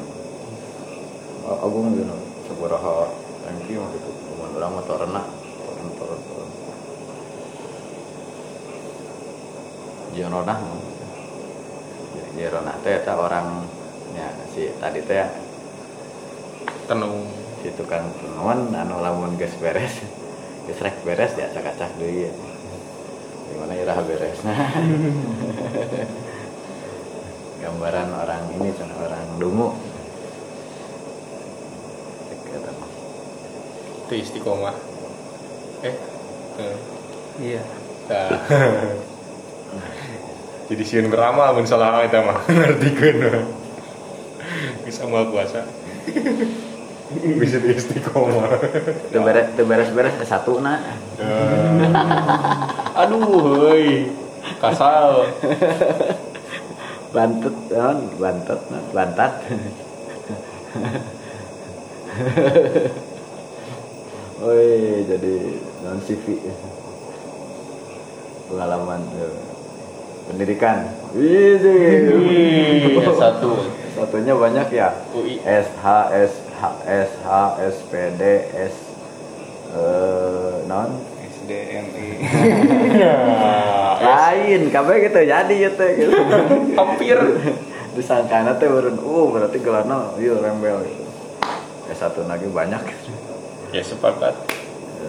A- 1.50 1.60
agung 1.66 1.92
gitu 1.98 2.16
seberapa 2.48 3.12
thank 3.44 3.68
you 3.68 3.84
gitu 3.96 4.10
bunuh 4.40 4.56
orang 4.60 4.74
motor 4.80 4.98
renak. 5.04 5.26
Motor 5.84 6.08
motor. 6.16 6.46
Jeronah 10.16 10.60
Jeronah 12.40 12.76
teh 12.82 12.94
eta 13.04 13.14
orangnya 13.20 14.28
si 14.56 14.72
tadi 14.80 15.04
teh. 15.04 15.28
Tenung. 16.88 17.28
Si 17.60 17.68
tukang 17.76 18.08
tenun 18.24 18.72
anu 18.72 19.04
lamun 19.04 19.36
geus 19.36 19.52
beres 19.60 20.00
geus 20.66 20.80
rek 20.80 21.04
beres 21.04 21.36
ya 21.36 21.52
acak-acak 21.52 21.92
deui. 22.00 22.32
Gimana 23.52 23.74
irah 23.76 24.00
beres 24.06 24.40
gambaran 27.60 28.10
orang 28.16 28.44
ini 28.56 28.70
kan 28.76 28.90
orang 28.96 29.26
dungu. 29.38 29.76
Itu 34.08 34.14
istiqomah. 34.16 34.76
Eh 35.86 35.96
eh. 36.60 36.76
iya. 37.44 37.64
Nah. 38.10 38.42
jadi 40.70 40.84
sieun 40.86 41.14
beramal 41.14 41.54
mun 41.54 41.66
salah 41.70 42.02
eta 42.02 42.26
mah 42.26 42.42
ngartikeun 42.50 43.46
bisa 44.88 45.06
mau 45.06 45.30
puasa. 45.30 45.62
Bisa 47.10 47.58
di 47.62 47.74
istiqomah 47.74 48.50
teu 49.14 49.66
beres-beres 49.66 50.18
satu 50.26 50.62
na 50.62 50.78
aduh 52.98 53.24
heuy 53.24 54.12
kasal 54.62 55.26
bantut 57.10 57.56
naon 57.74 58.10
bantet 58.22 58.62
na 58.70 58.80
bantat. 58.94 59.34
Oi, 64.40 65.04
jadi 65.04 65.36
non 65.84 66.00
CV 66.00 66.40
pengalaman 68.48 69.02
eh, 69.20 69.36
pendidikan. 70.32 70.88
Wih, 71.12 71.60
Wih, 71.60 73.04
satu. 73.18 73.68
Satunya 73.98 74.34
banyak 74.38 74.68
ya. 74.72 74.96
UI 75.12 75.44
SH, 75.44 75.86
SH, 76.14 76.62
SH, 76.88 77.28
SPD, 77.68 78.22
S 78.54 78.76
eh 79.70 80.66
non 80.66 80.90
SDMI 81.50 82.10
lain, 84.06 84.62
kabeh 84.70 84.96
gitu 85.10 85.20
jadi 85.26 85.56
ya 85.58 85.70
teh 85.74 85.90
gitu. 85.98 86.14
hampir 86.78 87.18
Disangkana 87.98 88.54
teh 88.62 88.70
urun, 88.70 89.02
uh 89.02 89.28
berarti 89.34 89.58
gelarna 89.60 90.14
ieu 90.22 90.38
rembel 90.38 90.78
gitu. 90.86 91.04
S1 91.90 92.30
lagi 92.30 92.46
banyak. 92.54 92.84
ya 93.74 93.82
sepakat 93.86 94.34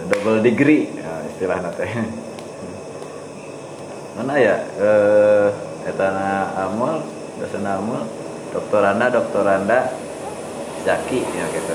double 0.09 0.41
degree 0.41 0.89
ya, 0.93 1.13
istilahnya 1.33 1.69
teh 1.73 1.89
mana 4.17 4.37
ya 4.37 4.53
eh 4.77 5.49
etana 5.89 6.45
amul 6.69 7.01
dasana 7.41 7.81
amul 7.81 8.05
doktoranda 8.53 9.09
doktoranda 9.09 9.89
zaki 10.85 11.25
ya 11.25 11.45
gitu 11.49 11.73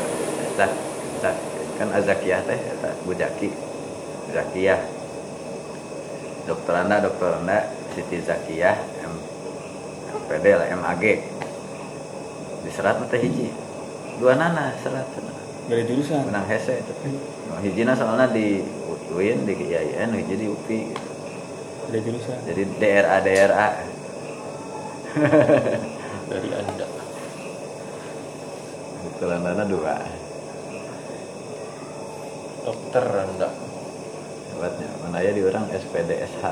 Zak, 0.56 0.72
Zak, 1.20 1.36
kan 1.74 1.90
azakiyah 1.90 2.40
teh 2.46 2.54
eta 2.54 2.94
bu 4.26 4.34
zaki 4.34 4.66
zakiyah 4.66 4.80
doktoranda 6.50 6.98
doktoranda 6.98 7.70
siti 7.94 8.18
zakiyah 8.26 8.74
M 9.06 9.14
MPD 10.26 10.46
lah 10.58 10.66
MAG 10.82 11.02
di 12.66 12.70
serat 12.74 12.98
teh 13.06 13.20
hiji. 13.22 13.54
Dua 14.18 14.34
nana 14.34 14.74
serat. 14.82 15.06
Dari 15.70 15.82
jurusan? 15.86 16.26
Menang 16.26 16.46
hese 16.50 16.82
itu. 16.82 16.94
No, 17.50 17.62
hijina 17.62 17.94
soalnya 17.94 18.30
di 18.34 18.62
UIN 19.14 19.46
di 19.46 19.54
IAIN 19.54 20.10
hiji 20.14 20.34
di 20.34 20.46
UPI 20.50 20.78
gitu. 20.90 21.10
dari 21.90 22.00
jurusan? 22.02 22.38
Jadi 22.42 22.62
DRA 22.82 23.18
DRA 23.22 23.68
dari 26.30 26.48
anda. 26.50 26.86
Kelandana 29.22 29.64
dua. 29.66 29.94
Dokter 32.66 33.06
anda 33.06 33.65
hebatnya 34.56 34.88
mana 35.04 35.20
ya 35.20 35.36
di 35.36 35.44
orang 35.44 35.68
SPD 35.68 36.16
SH 36.16 36.44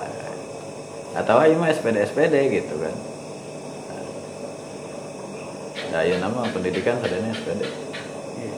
atau 1.16 1.36
ayo 1.40 1.56
mah 1.56 1.72
SPD 1.72 1.96
SPD 2.04 2.34
gitu 2.52 2.76
kan. 2.76 2.94
Nah 5.94 6.02
ya 6.02 6.18
nama 6.18 6.44
pendidikan 6.50 6.98
sadanya 7.00 7.32
SPD 7.32 7.64
Iya. 8.34 8.56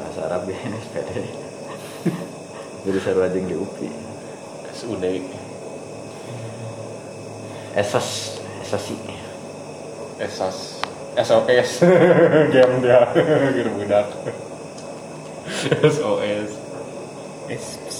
bahasa 0.00 0.20
Arab 0.26 0.48
ya 0.48 0.56
SPD 0.88 1.10
jadi 2.84 2.98
sarwajing 3.00 3.44
di 3.48 3.56
UPI 3.56 3.88
SUD 4.74 5.04
esos 7.74 8.40
esosi 8.64 8.96
esas 10.18 10.80
SOS 11.14 11.70
game 12.50 12.74
dia. 12.82 13.06
Budak 13.76 14.08
SOS 15.84 16.50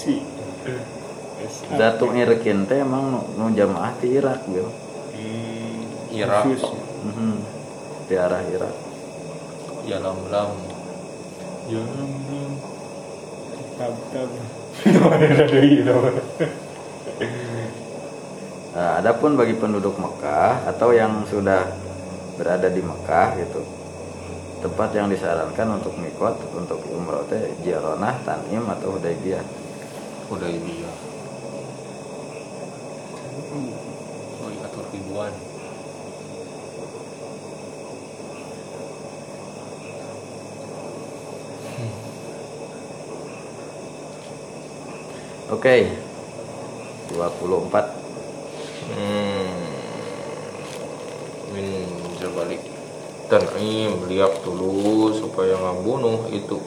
SPC 0.05 1.75
Zatu 1.75 2.09
ngirikin 2.09 2.65
teh 2.65 2.81
emang 2.81 3.11
nu, 3.11 3.21
nu 3.35 3.45
jamaah 3.51 3.93
di 3.99 4.15
Irak 4.15 4.45
gitu 4.47 4.71
Hmm, 5.15 5.79
Irak. 6.11 6.43
Mhm. 7.05 7.35
di 8.05 8.15
arah 8.19 8.43
Irak. 8.45 8.75
Ya 9.85 9.97
lam 10.03 10.17
lam 10.27 10.51
ya 11.65 11.81
lam 11.81 12.11
lam 12.29 12.51
tab 13.79 13.93
tab. 14.11 14.29
Ada 14.85 15.45
deui 15.47 15.81
itu 15.81 15.95
Nah, 18.75 18.99
adapun 18.99 19.39
bagi 19.39 19.55
penduduk 19.55 19.95
Mekah 19.95 20.67
atau 20.67 20.91
yang 20.91 21.23
sudah 21.31 21.63
berada 22.35 22.67
di 22.67 22.83
Mekah 22.83 23.39
gitu, 23.39 23.63
tempat 24.59 24.91
yang 24.91 25.07
disarankan 25.07 25.79
untuk 25.79 25.95
mikot 25.95 26.35
untuk 26.51 26.83
umroh 26.91 27.23
teh 27.31 27.55
Jironah, 27.63 28.19
Tanim 28.27 28.67
atau 28.67 28.99
Hudaybiyah. 28.99 29.64
Udah 30.29 30.49
ini 30.49 30.73
ya. 30.81 30.91
Oh 34.41 34.49
iya 34.49 34.65
atur 34.65 34.85
ribuan. 34.89 35.33
Oke. 45.53 45.93
24 47.15 47.71
hmm. 48.91 49.55
Min 51.53 51.67
terbalik 52.17 52.61
Tanim 53.29 54.05
liap 54.09 54.41
dulu 54.45 55.13
supaya 55.13 55.57
nggak 55.57 55.79
bunuh 55.81 56.27
itu 56.29 56.59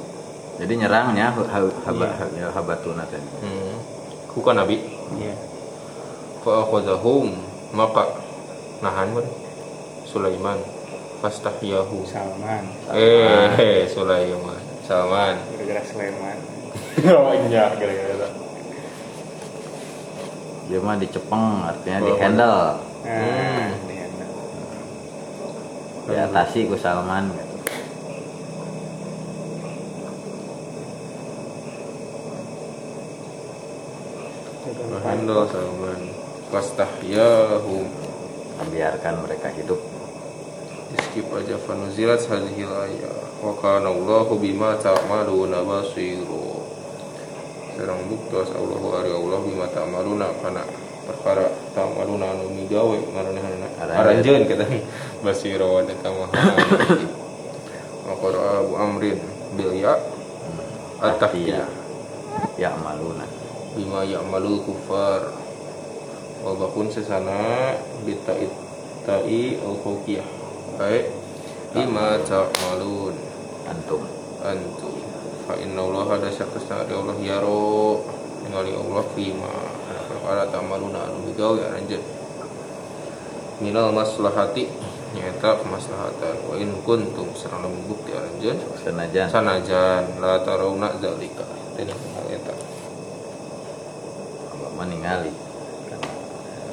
Jadi 0.58 0.72
nyerangnya 0.74 1.30
ha- 1.30 1.48
ha- 1.48 1.76
haba 1.86 2.06
ya, 2.34 2.50
habatuna 2.50 3.06
teh. 3.06 3.22
hmm. 3.40 3.74
Kuka 4.28 4.52
nabi? 4.52 4.82
Iya. 5.14 5.34
Fa'akhadhahum 6.42 7.34
maka 7.70 8.10
nahan 8.80 9.10
man 9.12 9.26
Sulaiman. 10.04 10.58
Fastahyahu 11.18 12.06
Salman. 12.06 12.62
Eh 12.90 13.86
Sulaiman. 13.86 14.58
Salman. 14.82 15.34
Gara-gara 15.50 15.82
Sleman 15.84 16.38
oh 17.10 17.30
iya 17.44 17.74
gara-gara 17.74 18.28
Dia 20.64 20.78
mah 20.78 20.96
dicepeng 20.96 21.64
artinya 21.64 21.98
di 22.00 22.12
handle, 22.14 22.50
nah 22.50 22.76
Hmm. 23.08 23.68
di 23.84 23.94
handle. 23.96 24.30
diatasi 26.06 26.68
ku 26.68 26.76
Salman. 26.76 27.28
gitu. 27.30 27.47
Handal 34.78 35.46
Salman 35.50 36.00
fastahyahum 36.54 37.86
Membiarkan 38.58 39.22
mereka 39.22 39.54
hidup. 39.54 39.78
skip 40.98 41.28
aja 41.30 41.54
fanuzilat 41.62 42.18
hadhil 42.26 42.66
ayah. 42.88 43.14
Wa 43.38 43.54
kana 43.60 43.86
Allahu 43.92 44.34
bima 44.40 44.74
ta'maluna 44.82 45.62
basiru 45.62 46.58
sareng 47.78 48.10
buktos 48.10 48.50
Allahu 48.50 48.98
ari 48.98 49.14
Allah 49.14 49.38
bima 49.46 49.66
ta'maluna 49.70 50.26
kana 50.42 50.66
perkara 51.06 51.46
ta'maluna 51.78 52.34
anu 52.34 52.50
migawe 52.50 52.98
maranehna 53.14 53.68
Aranjeun. 53.78 54.42
kata 54.50 54.66
basiro 55.22 55.78
wa 55.78 55.86
eta 55.86 56.10
mah 56.10 56.30
wa 58.10 58.14
qara 58.18 58.40
Abu 58.66 58.74
Amrin 58.74 59.18
bil 59.54 59.70
ya 59.78 59.94
At-tahiyah. 60.98 61.62
at-tahiyah 61.62 61.68
ya 62.58 62.74
maluna 62.82 63.22
bima 63.78 64.02
ya'malul 64.02 64.66
kufar 64.66 65.30
wa 66.42 66.50
bakun 66.58 66.90
sesana 66.90 67.78
bitai 68.02 68.50
tai 69.06 69.54
al 69.62 69.78
khawqiyah 69.78 70.26
baik. 70.78 71.06
Bima 71.68 72.16
ta'malun. 72.24 73.12
Antum. 73.68 74.00
Antum. 74.40 74.96
Fa 75.44 75.52
inna 75.60 75.84
Allah 75.84 76.16
ada 76.16 76.32
syakus 76.32 76.64
ada 76.72 76.96
Allah 76.96 77.12
yaro 77.20 78.00
ningali 78.40 78.72
Allah 78.72 79.04
fima. 79.12 79.52
Perkara 80.08 80.48
ta'maluna. 80.48 81.12
Anu 81.12 81.28
bigawe 81.28 81.60
aranjeun 81.68 82.00
minal 83.60 83.92
maslahati. 83.92 84.64
Nyata 85.12 85.60
kemaslahatan. 85.60 86.48
Wa 86.48 86.56
in 86.56 86.72
kuntum 86.88 87.36
sareng 87.36 87.68
lamun 87.68 87.84
bukti 87.84 88.16
aranjeun 88.16 88.56
senajan. 88.80 89.28
Sanajan 89.28 90.24
la 90.24 90.40
tarawna 90.40 90.96
zalika 90.96 91.44
tidak 91.76 91.94
kenal 92.00 92.26
eta 92.32 92.54
Allah 94.56 94.67
meningali 94.78 95.34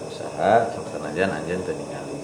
usaha 0.06 0.70
sok 0.70 0.86
senajan 0.94 1.34
anjeun 1.34 1.66
teu 1.66 1.74
ningali. 1.74 2.18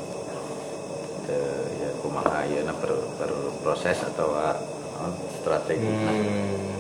Teu 1.26 1.44
ya 1.82 1.90
kumaha 2.06 2.46
ayeuna 2.46 2.74
per, 2.78 2.94
per 3.18 3.32
proses 3.66 3.98
atau 4.06 4.38
ah, 4.38 4.56
naon, 5.02 5.12
strategi 5.42 5.90
hmm. 5.90 6.80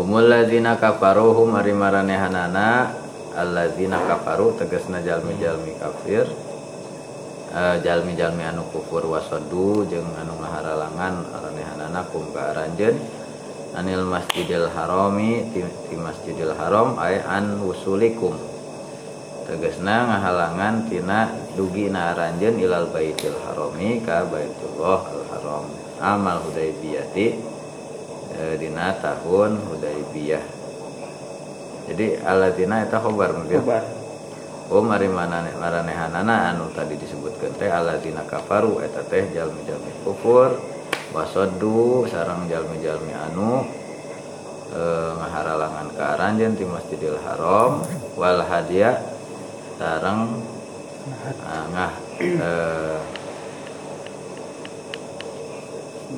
Humul 0.00 0.32
ladzina 0.32 0.80
kafaru 0.80 1.36
hum 1.36 1.60
ari 1.60 1.76
maranehanana 1.76 2.96
alladzina 3.36 4.00
kafaru 4.08 4.56
tegasna 4.56 5.04
jalmi-jalmi 5.04 5.76
kafir. 5.76 6.24
Eh, 7.50 7.82
jalmi-jalmi 7.82 8.46
anu 8.46 8.62
kufur 8.70 9.02
wasadu 9.10 9.82
jeung 9.90 10.06
anu 10.14 10.38
ngaharalangan 10.38 11.34
aranehanana 11.34 12.06
kum 12.06 12.30
ka 12.30 12.54
aranjeun 12.54 12.94
anil 13.74 14.06
masjidil 14.06 14.66
harami 14.70 15.46
ti, 15.54 15.62
ti 15.62 15.94
masjidil 15.94 16.54
haram 16.58 16.98
ay 16.98 17.22
an 17.22 17.62
wusulikum. 17.62 18.34
Tegasna 19.46 20.06
ngahalangan 20.06 20.86
tina 20.86 21.30
dugi 21.58 21.90
na 21.90 22.14
aranjeun 22.14 22.58
ilal 22.58 22.90
baitil 22.90 23.34
harami 23.46 23.98
ka 24.02 24.26
baitullah 24.26 25.00
al 25.10 25.24
haram. 25.34 25.64
Amal 26.00 26.40
hudaybiyati 26.46 27.26
e, 28.32 28.42
dina 28.56 28.94
tahun 28.98 29.58
hudaybiyah. 29.68 30.44
Jadi 31.90 32.06
alatina 32.22 32.86
eta 32.86 33.02
khobar 33.02 33.34
mungkin. 33.34 33.66
Oh 34.70 34.86
mari 34.86 35.10
mana 35.10 35.42
maranehanana 35.58 36.54
anu 36.54 36.70
tadi 36.70 36.94
disebutkan 36.94 37.58
teh 37.58 37.66
aladina 37.66 38.22
kafaru 38.22 38.78
eta 38.78 39.02
teh 39.02 39.26
jalmi-jalmi 39.34 40.06
kufur 40.06 40.54
wasoddu 41.10 42.06
sarang 42.06 42.46
jalmi-jalmi 42.46 43.10
anu 43.10 43.66
eh, 44.70 45.10
ngaharalangan 45.18 45.86
ke 45.94 46.02
aranjeun 46.02 46.54
ti 46.54 46.64
Masjidil 46.66 47.18
Haram 47.22 47.82
wal 48.14 48.42
hadiah 48.46 48.98
sarang 49.78 50.38
ah, 51.42 51.64
ngah 51.74 51.92
eh, 52.22 52.98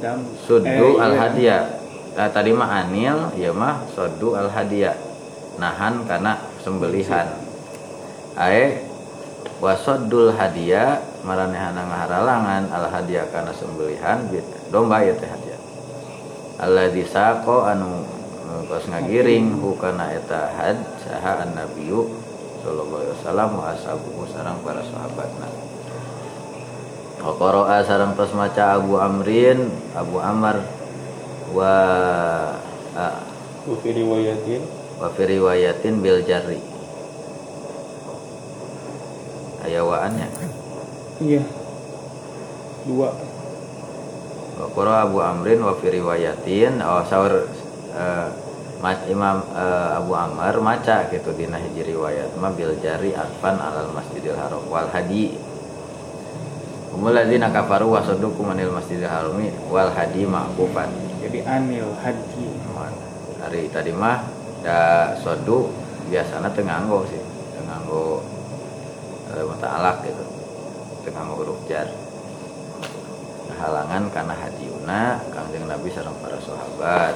Dam. 0.01 0.19
suddu 0.49 0.99
Eh, 0.99 1.05
al 1.05 1.13
iya. 1.15 1.21
hadiah 1.21 1.65
Nah, 2.13 2.29
tadi 2.29 2.53
mah 2.53 2.69
anil 2.85 3.33
ya 3.41 3.57
mah 3.57 3.89
soddu 3.89 4.37
al 4.37 4.53
hadiah 4.53 4.93
nahan 5.57 6.05
karena 6.05 6.37
sembelihan 6.61 7.25
ae 8.37 8.85
wasoddul 9.61 10.33
hadiah 10.33 11.01
maranehana 11.25 11.89
ngaharalangan 11.89 12.63
al 12.73 12.87
hadiah 12.89 13.25
karena 13.33 13.53
sembelihan 13.57 14.29
bit 14.29 14.45
domba 14.73 15.05
ya 15.05 15.13
teh 15.13 15.29
hadiah 15.29 15.61
alladzi 16.59 17.05
saqo 17.05 17.69
anu 17.69 18.03
eh, 18.49 18.63
kos 18.67 18.89
ngagiring 18.89 19.61
hu 19.61 19.77
kana 19.77 20.17
eta 20.17 20.49
had 20.57 20.81
saha 21.05 21.45
an 21.45 21.53
nabiyyu 21.53 22.09
sallallahu 22.63 23.03
alaihi 23.03 23.17
wasallam 23.21 23.51
wa 23.59 23.65
ashabuhu 23.75 24.23
sareng 24.31 24.59
para 24.63 24.87
sahabatna. 24.87 25.51
Qara'a 27.23 27.83
sareng 27.87 28.15
tos 28.19 28.35
maca 28.35 28.79
Abu 28.79 28.99
Amrin 28.99 29.67
Abu 29.95 30.19
Amr 30.23 30.63
wa 31.55 31.75
Wa 33.63 33.77
fi 33.79 33.89
riwayatin. 33.95 34.63
wa 34.99 35.07
fi 35.11 35.23
riwayatin 35.27 36.03
bil 36.03 36.23
jarri. 36.27 36.59
Ayawaannya 39.63 40.27
Iya. 41.23 41.43
Dua. 42.83 43.15
Wa 44.63 44.67
qara 44.71 45.11
Abu 45.11 45.19
Amrin 45.19 45.59
wa 45.59 45.75
fi 45.75 45.91
riwayatin 45.91 46.79
oh 46.87 47.03
saur 47.11 47.51
eh, 47.99 48.29
ma- 48.79 49.07
Imam 49.11 49.43
eh, 49.59 49.99
Abu 49.99 50.15
Amr 50.15 50.55
maca 50.63 51.11
gitu 51.11 51.35
dina 51.35 51.59
hiji 51.59 51.83
riwayat 51.83 52.39
mah 52.39 52.55
bil 52.55 52.79
jari 52.79 53.11
arfan 53.11 53.59
alal 53.59 53.91
masjidil 53.91 54.39
haram 54.39 54.63
wal 54.71 54.87
hadi. 54.95 55.35
Umul 56.95 57.17
ladzina 57.17 57.51
kafaru 57.51 57.91
wa 57.91 58.05
saddukum 58.07 58.53
anil 58.55 58.71
masjidil 58.71 59.09
harami 59.11 59.51
wal 59.67 59.91
hadi 59.91 60.23
ma'kufan. 60.29 60.93
Jadi 61.25 61.43
anil 61.43 61.91
haji. 61.99 62.47
hari 63.43 63.67
tadi 63.75 63.91
mah 63.91 64.23
da 64.63 65.11
sodu 65.19 65.67
biasanya 66.07 66.47
tenganggo 66.55 67.03
sih 67.11 67.19
tenganggo 67.59 68.23
eh, 69.35 69.43
mata 69.43 69.67
alak 69.67 70.07
gitu 70.07 70.25
tenganggo 71.03 71.43
huruf 71.43 71.59
jar 71.67 71.91
halangan 73.63 74.11
karena 74.11 74.35
hadiuna 74.35 75.03
kangjeng 75.31 75.65
nabi 75.65 75.89
sareng 75.89 76.19
para 76.19 76.39
sahabat. 76.39 77.15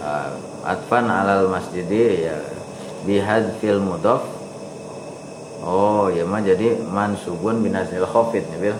Ah, 0.00 0.32
atfan 0.64 1.08
alal 1.08 1.48
masjidi 1.48 2.24
ya 2.24 2.36
bihadfil 3.04 3.80
mudhaf. 3.80 4.24
Oh 5.60 6.08
ya 6.08 6.24
mah 6.24 6.40
jadi 6.40 6.80
mansubun 6.80 7.60
binazil 7.60 8.04
khafid 8.04 8.44
nih 8.48 8.60
bil. 8.60 8.76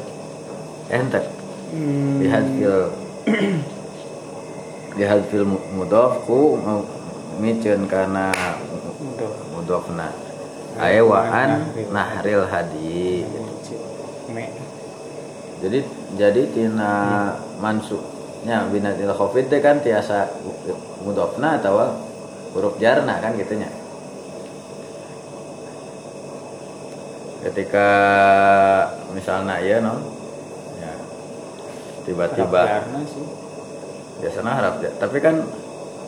Enter 0.89 1.25
Hmm. 1.71 2.19
bihadfil 2.19 2.91
bihadfil 4.99 5.45
mu- 5.47 5.67
mudhaf 5.77 6.19
ku 6.27 6.59
mu- 6.59 6.89
miceun 7.39 7.87
kana 7.87 8.35
Udah. 8.99 9.31
mudhafna. 9.55 10.09
Aya 10.81 11.05
wa 11.05 11.21
an 11.23 11.69
nahril 11.93 12.43
hadi. 12.43 13.23
Jadi 15.61 15.85
jadi 16.17 16.43
tina 16.57 16.93
mansubnya 17.61 18.65
binatil 18.73 19.13
khafid 19.13 19.53
teh 19.53 19.61
kan 19.61 19.85
tiasa 19.85 20.33
mudhafna 21.05 21.61
atau 21.61 22.01
huruf 22.57 22.81
jarna 22.81 23.21
kan 23.21 23.37
gitunya. 23.37 23.69
Ketika 27.45 27.89
misalnya 29.13 29.61
ya 29.61 29.85
non 29.85 30.01
ya. 30.81 30.93
Tiba-tiba. 32.09 32.85
Biasanya 34.21 34.53
harap 34.53 34.85
ya. 34.85 34.93
tapi 35.01 35.17
kan 35.21 35.45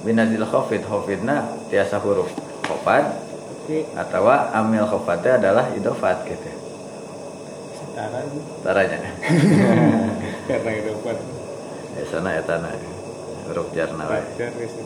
binatil 0.04 0.48
khafid 0.48 0.84
khafidna 0.84 1.48
tiasa 1.68 2.00
huruf 2.00 2.28
Tapi 2.64 3.84
atau 3.94 4.26
amil 4.28 4.84
khofatnya 4.88 5.38
adalah 5.38 5.70
idofat 5.76 6.24
gitu 6.26 6.61
setara 7.92 8.20
sih. 8.24 8.42
caranya 8.64 8.98
Karena 10.48 10.70
itu 10.74 10.90
buat 11.04 11.18
biasanya 11.92 12.30
etana 12.40 12.70
huruf 13.46 13.68
jarna 13.76 14.04
wae 14.08 14.24
gitu. 14.32 14.82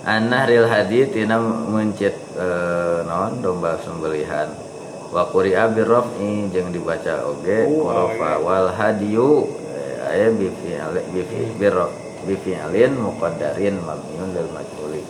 An-nahril 0.00 0.64
hadi 0.64 1.06
tina 1.12 1.36
mencit 1.38 2.16
eh, 2.34 2.98
naon 3.04 3.44
domba 3.44 3.76
sembelihan. 3.84 4.48
Wa 5.12 5.28
quri'a 5.28 5.68
birraf'i 5.68 6.48
jeung 6.48 6.72
dibaca 6.72 7.20
oge 7.28 7.68
Oh, 7.68 7.84
qurafa 7.84 8.30
wal 8.40 8.68
hadiyu. 8.72 9.44
Eh, 9.70 10.10
aya 10.10 10.28
bi 10.32 10.48
fi'al 10.48 10.96
bi 11.12 11.20
fi- 11.20 11.52
birra- 11.60 11.92
bi 12.24 12.32
fi'alin 12.32 12.96
muqaddarin 12.96 13.76
mabniun 13.84 14.32
lil 14.32 14.48
majhuli. 14.50 15.02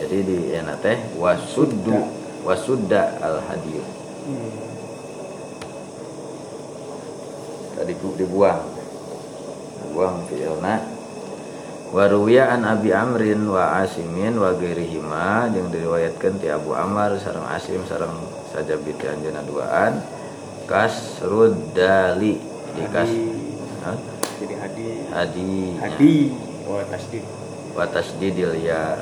Jadi 0.00 0.18
di 0.24 0.38
ena 0.56 0.80
teh 0.80 0.96
wasuddu 1.20 2.00
wasudda 2.42 3.20
al 3.20 3.36
hadiyu. 3.46 3.84
Hmm. 4.22 4.32
tadi 4.32 4.60
bu- 7.68 7.71
dibuang 7.86 8.62
dibuang 9.82 10.24
fi'ilna 10.26 10.76
wa 11.92 12.04
ruwiya 12.08 12.56
an 12.56 12.64
abi 12.64 12.90
amrin 12.94 13.44
wa 13.44 13.84
asimin 13.84 14.40
wa 14.40 14.56
ghairihima 14.56 15.52
jeung 15.52 15.68
diriwayatkeun 15.68 16.40
ti 16.40 16.48
Abu 16.48 16.72
Amr 16.72 17.20
sareng 17.20 17.44
Asim 17.52 17.84
sareng 17.84 18.16
saja 18.48 18.80
biti 18.80 19.04
anjeunna 19.04 19.44
duaan 19.44 20.00
kasruddali 20.64 22.40
di 22.72 22.84
kas? 22.88 23.10
Jadi 24.42 24.54
hadi. 24.58 24.86
hadi 25.12 25.50
Hadi. 25.78 26.14
Oh, 26.66 26.80
tasdid. 26.88 27.22
wa 27.72 27.88
tasdidil 27.88 28.52
ya 28.60 29.00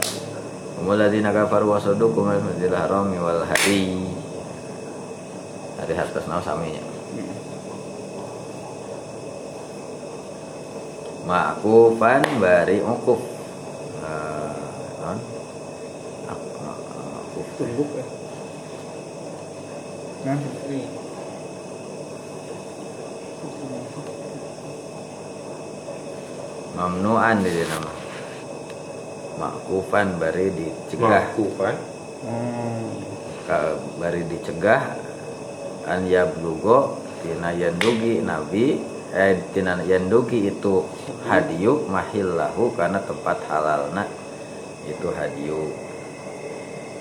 Umul 0.80 0.96
ladzina 0.96 1.34
kafaru 1.34 1.76
wa 1.76 1.80
saddukum 1.82 2.30
al 2.30 2.40
harami 2.72 3.18
wal 3.20 3.44
hadi 3.44 4.00
hari 5.76 5.94
hartos 5.96 6.24
naon 6.24 6.40
saminya 6.40 6.89
ma'kufan 11.26 12.22
bari 12.40 12.80
ukuf 12.80 13.20
Eh, 14.00 14.54
non? 15.04 15.18
Akuf 16.30 17.48
ya. 17.96 18.06
Nah, 20.20 20.36
mamnuan 26.76 27.40
di 27.44 27.64
nama. 27.64 27.92
Ma'kufan 29.40 30.20
bari 30.20 30.52
dicegah. 30.52 31.32
Ma'kufan. 31.32 31.76
Hmm. 32.20 32.88
ka 33.48 33.76
bari 33.96 34.24
dicegah. 34.28 34.96
An 35.88 36.04
yablugo 36.04 37.00
tina 37.24 37.52
yandugi 37.56 38.20
nabi 38.20 38.80
eh 39.10 39.34
tina 39.50 39.74
yandugi 39.82 40.48
itu 40.48 40.86
hadiyu 41.26 41.82
mahillahu 41.90 42.70
karena 42.78 43.02
tempat 43.02 43.42
halalna 43.50 44.06
itu 44.86 45.08
hadiyu 45.10 45.74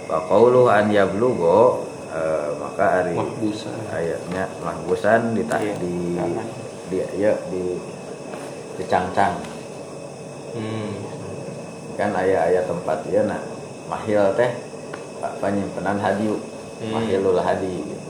wa 0.10 0.18
qawluhu 0.26 0.74
an 0.74 0.89
yablugo 0.89 1.86
eh, 2.10 2.49
maka 2.57 3.05
ari 3.05 3.14
Mahbusan. 3.14 3.78
ayatnya 3.93 4.49
mahbusan 4.66 5.38
di 5.38 5.45
Iya, 5.45 5.74
di 5.78 5.93
tahan. 6.18 6.47
di 6.89 6.97
ya 7.22 7.34
di 7.53 7.64
dicangcang 8.78 9.38
Hmm. 10.49 10.97
kan 11.93 12.10
ayat-ayat 12.10 12.66
tempat 12.66 13.05
ya 13.05 13.22
nah 13.22 13.38
mahil 13.86 14.34
teh 14.34 14.49
penyimpanan 15.38 16.01
hadiu 16.01 16.41
Hmm. 16.82 16.89
mahilul 16.95 17.38
hadi 17.38 17.86
gitu. 17.86 18.10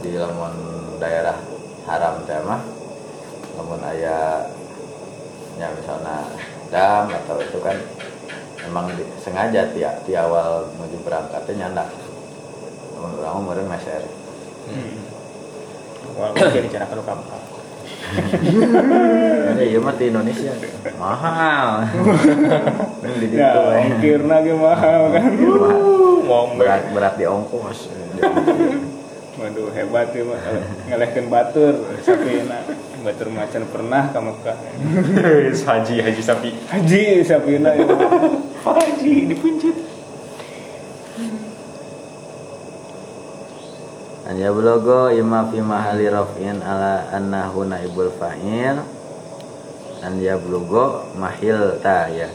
jadi 0.00 0.22
lamun 0.24 0.54
daerah 0.96 1.36
haram 1.84 2.24
teh 2.24 2.40
mah 2.40 2.62
lamun 3.54 3.80
ayah 3.88 4.48
ya 5.54 5.68
misalnya 5.72 6.24
dam 6.68 7.06
atau 7.12 7.36
itu 7.38 7.58
kan 7.60 7.76
memang 8.62 8.88
di- 8.94 9.10
sengaja 9.18 9.68
ti, 9.70 9.82
ti 9.82 10.12
awal 10.14 10.70
menuju 10.74 11.02
berangkatnya 11.02 11.68
nyandak 11.68 11.88
lamun 12.94 13.18
orang 13.18 13.32
mah 13.32 13.42
meureun 13.44 13.68
meser 13.68 14.02
Hmm. 14.62 14.94
Walaupun 16.14 16.70
kalau 16.70 17.02
kapal. 17.02 17.40
Jadi 19.42 19.64
iya 19.64 19.78
mah 19.82 19.94
di 19.98 20.04
Indonesia 20.06 20.52
mahal. 20.94 21.82
Ini 23.02 23.26
di 23.26 23.36
Nah, 23.36 23.52
we. 23.58 23.74
ongkirna 23.82 24.36
ge 24.40 24.54
mahal 24.54 25.02
kan. 25.10 25.32
Berat 26.54 26.82
berat 26.94 27.14
di 27.18 27.26
ongkos. 27.26 27.90
Waduh 29.34 29.68
hebat 29.74 30.14
ya 30.14 30.22
mah 30.22 30.38
ngelehkeun 30.86 31.26
batur 31.26 31.74
sapina. 32.06 32.62
Batur 33.02 33.34
macan 33.34 33.66
pernah 33.66 34.14
ka 34.14 34.22
Mekah. 34.22 34.54
haji 35.68 35.96
haji 36.06 36.22
sapi. 36.22 36.50
Haji 36.70 37.26
sapina 37.26 37.74
ya. 37.74 37.82
Haji 38.62 39.26
dipencet. 39.26 39.76
An 44.22 44.38
yablogo 44.38 45.10
imma 45.10 45.50
fi 45.50 45.58
mahali 45.58 46.06
raf'in 46.06 46.62
ala 46.62 47.10
annahu 47.10 47.66
naibul 47.66 48.14
fa'il. 48.14 48.78
An 50.06 50.14
yablogo 50.22 51.10
mahil 51.18 51.82
ta 51.82 52.06
ya. 52.06 52.30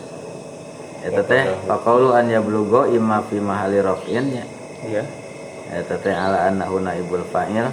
Eta 1.07 1.23
teh 1.23 1.47
paqaulu 1.63 2.11
an 2.11 2.27
yablogo 2.27 2.91
imma 2.91 3.23
fi 3.23 3.39
mahali 3.39 3.79
raf'in 3.79 4.25
ya. 4.35 4.45
Iya. 4.83 5.03
Eta 5.79 5.95
teh 5.95 6.11
ala 6.11 6.51
annahu 6.51 6.83
naibul 6.83 7.23
fa'il. 7.23 7.71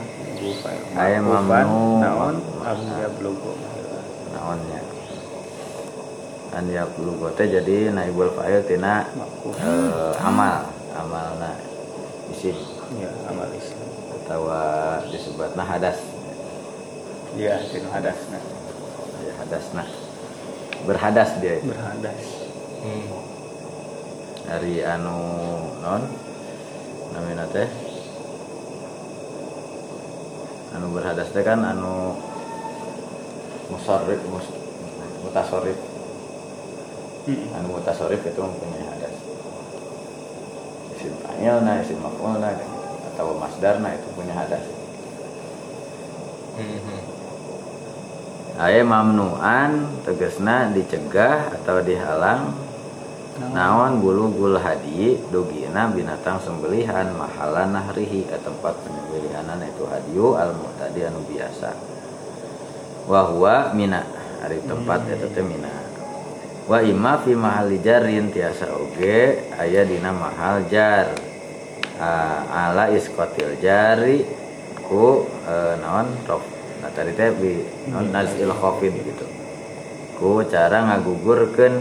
Aya 0.95 1.19
Ma'kufan, 1.25 1.65
mamnu. 1.67 2.05
naon 2.05 2.35
amnya 2.65 3.09
blogo. 3.21 3.53
Naonnya. 4.33 4.81
An 6.55 6.71
yablogo 6.71 7.35
teh 7.35 7.51
jadi 7.51 7.91
naibul 7.91 8.31
fa'il 8.31 8.63
tina 8.63 9.03
eh, 9.59 10.13
amal 10.23 10.71
amalna 10.95 11.51
isim 12.31 12.55
Ya, 12.95 13.11
amal 13.27 13.51
Islam. 13.51 13.91
atau 14.23 14.47
disebutna 15.11 15.67
hadas 15.67 15.99
Iya, 17.35 17.59
tinu 17.67 17.91
hadasna. 17.91 18.39
ya 19.27 19.33
hadasna 19.43 19.83
berhadas 20.87 21.31
dia 21.43 21.59
itu. 21.59 21.75
Berhadas. 21.75 22.23
Hmm. 22.87 23.09
dari 24.47 24.85
anu 24.87 25.19
non 25.83 26.07
namina 27.11 27.51
teh 27.51 27.67
anu 30.71 30.87
berhadas 30.95 31.35
teh 31.35 31.43
kan 31.43 31.59
anu 31.67 32.15
musarrif 33.71 34.21
mus, 34.29 34.47
mutasorif 35.25 35.95
Hmm. 37.25 37.57
anu 37.57 37.81
mutasorif 37.81 38.21
itu 38.21 38.37
mempunyai 38.37 38.85
hadas. 38.85 39.17
Isim 40.93 41.17
fa'ilna 41.25 41.81
isim 41.81 41.97
maf'ulna 42.05 42.53
atau 43.09 43.33
masdarna 43.41 43.97
itu 43.97 44.09
punya 44.13 44.37
hadas. 44.37 44.61
Hmm. 46.61 47.01
Aya 48.61 48.85
mamnuan 48.85 49.89
tegesna 50.05 50.69
dicegah 50.77 51.49
atau 51.49 51.81
dihalang. 51.81 52.61
Naon? 53.35 53.99
Bulu 53.99 54.31
gul 54.31 54.55
hadi 54.61 55.19
dugina 55.33 55.91
binatang 55.91 56.39
sembelihan 56.39 57.09
mahalan 57.19 57.73
nahrihi 57.75 58.29
ke 58.29 58.37
tempat 58.39 58.79
penyembelihanan 58.85 59.59
itu 59.65 59.83
hadiu 59.91 60.39
al 60.39 60.55
mu'tadi 60.55 61.09
anu 61.09 61.19
biasa 61.27 61.94
wa 63.09 63.21
huwa 63.29 63.71
mina. 63.77 64.03
Hari 64.45 64.61
tempat 64.69 65.09
eta 65.09 65.29
teh 65.33 65.45
mina. 65.45 65.73
Wa 66.69 66.81
imma 66.81 67.21
fi 67.21 67.33
mahali 67.37 67.81
jarin 67.81 68.33
tiasa 68.33 68.73
oge 68.73 69.41
aya 69.57 69.85
dina 69.85 70.13
mahal 70.13 70.65
jar. 70.69 71.13
Ah, 71.95 72.73
ala 72.75 72.91
iskotil 72.91 73.55
jari 73.63 74.27
ku 74.85 75.25
eh, 75.47 75.79
naon 75.79 76.11
rof 76.27 76.43
nah 76.83 76.91
tadi 76.91 77.15
teh 77.15 77.31
bi 77.31 77.63
naon 77.89 78.11
nazil 78.11 78.51
khafid 78.51 78.93
gitu. 78.93 79.27
Ku 80.19 80.43
cara 80.51 80.83
ngagugurkeun 80.91 81.75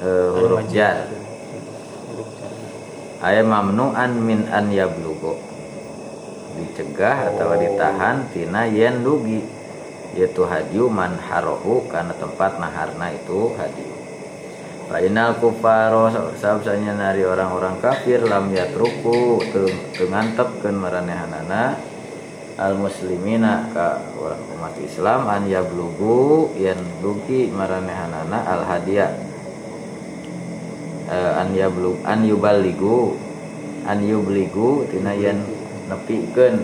eh, 0.00 0.28
huruf 0.32 0.64
jar 0.72 1.04
Huruf 2.08 2.28
jar. 2.40 2.56
aya 3.20 3.42
mamnuan 3.44 4.16
min 4.22 4.48
an 4.48 4.72
yablugo 4.72 5.36
dicegah 6.60 7.32
atau 7.32 7.56
ditahan 7.56 8.28
tina 8.30 8.68
yen 8.68 9.00
dugi 9.00 9.40
yaitu 10.12 10.44
hadiu 10.44 10.92
man 10.92 11.16
harohu 11.16 11.88
karena 11.88 12.12
tempat 12.18 12.60
naharna 12.60 13.14
itu 13.14 13.54
hadiu. 13.56 13.94
Lainal 14.90 15.38
kufaro 15.38 16.10
sabsanya 16.34 16.98
nari 16.98 17.22
orang-orang 17.22 17.78
kafir 17.78 18.26
lam 18.26 18.50
yatruku 18.50 19.38
tengantepkeun 19.94 20.74
maranehanana 20.74 21.78
al 22.58 22.74
muslimina 22.74 23.70
ka 23.70 24.02
umat 24.18 24.74
Islam 24.82 25.30
an 25.30 25.46
yablugu 25.46 26.50
yen 26.58 26.82
dugi 26.98 27.54
maranehanana 27.54 28.38
al 28.50 28.66
hadiah 28.66 29.30
Eh, 31.10 31.32
an 31.34 31.50
yablug 31.58 31.98
an 32.06 32.22
yuballigu 32.22 33.18
an 33.82 33.98
yubligu 33.98 34.86
tina 34.94 35.10
yen 35.10 35.42
nepikeun 35.90 36.54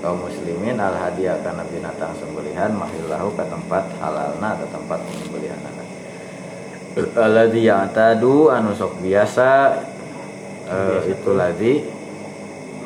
kaum 0.00 0.22
muslimin 0.22 0.78
al 0.78 0.94
hadiah 0.94 1.42
kana 1.42 1.66
binatang 1.66 2.14
sembelihan 2.16 2.70
mahillahu 2.72 3.34
ka 3.34 3.44
tempat 3.50 3.84
halalna 3.98 4.54
ke 4.54 4.66
tempat 4.70 4.98
penyembelihan 5.02 5.60
alladzi 6.96 7.68
ya'tadu 7.68 8.48
anu 8.48 8.72
sok 8.72 9.04
biasa 9.04 9.76
eh, 10.64 11.12
itu 11.12 11.30
ladzi 11.36 11.84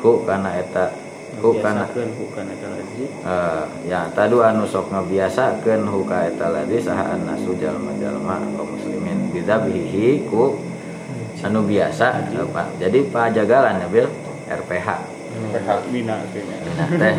ku 0.03 0.27
kana 0.27 0.59
eta 0.59 0.91
ku 1.39 1.55
kana 1.63 1.87
Biasakeun 1.87 2.09
bukan 2.19 2.45
eta 2.51 2.67
lagi. 2.75 3.03
eh, 3.07 3.65
ya 3.87 4.01
tadu 4.11 4.43
anu 4.43 4.67
sok 4.67 4.91
ngabiasakeun 4.91 5.87
hu 5.87 6.03
ka 6.03 6.27
eta 6.27 6.51
ladzi 6.51 6.83
saha 6.83 7.15
annasu 7.15 7.55
jalma-jalma 7.55 8.35
kaum 8.59 8.75
muslimin. 8.75 9.31
Bidzabhihi 9.31 10.27
ku 10.27 10.59
anu 11.39 11.63
biasa 11.63 12.35
apa 12.35 12.67
jadi 12.83 12.99
pajagalan 13.07 13.79
ya 13.79 13.87
bil? 13.87 14.07
RPH 14.51 14.87
PH. 15.49 15.67
Kayaknya. 15.89 15.89
Mina 15.89 16.15
teh. 16.29 17.15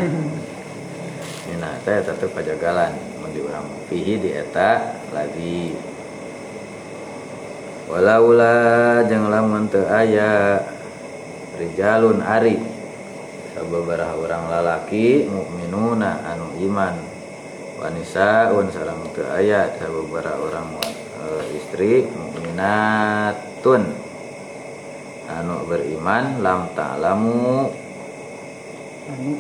Mina 1.50 1.70
teh 1.82 1.98
tetep 2.06 2.30
pajagalan. 2.30 2.92
Mun 3.18 3.30
di 3.34 3.40
urang 3.42 3.66
fihi 3.90 4.22
di 4.22 4.30
eta 4.30 5.02
lagi. 5.10 5.74
Walaula 7.90 9.02
jeung 9.10 9.28
lamun 9.28 9.66
teu 9.68 9.84
aya 9.90 10.62
rijalun 11.58 12.22
ari. 12.22 12.56
Sababaraha 13.52 14.14
urang 14.16 14.44
lalaki 14.48 15.28
mukminuna 15.28 16.24
anu 16.24 16.56
iman. 16.62 16.96
Wanisaun 17.82 18.70
sareng 18.70 19.10
teu 19.12 19.26
aya 19.28 19.74
sababaraha 19.76 20.38
urang 20.40 20.68
eh, 20.80 21.58
istri 21.58 22.06
mukminatun. 22.08 23.82
Anu 25.32 25.64
beriman 25.64 26.44
lam 26.44 26.72
ta'lamu 26.76 27.70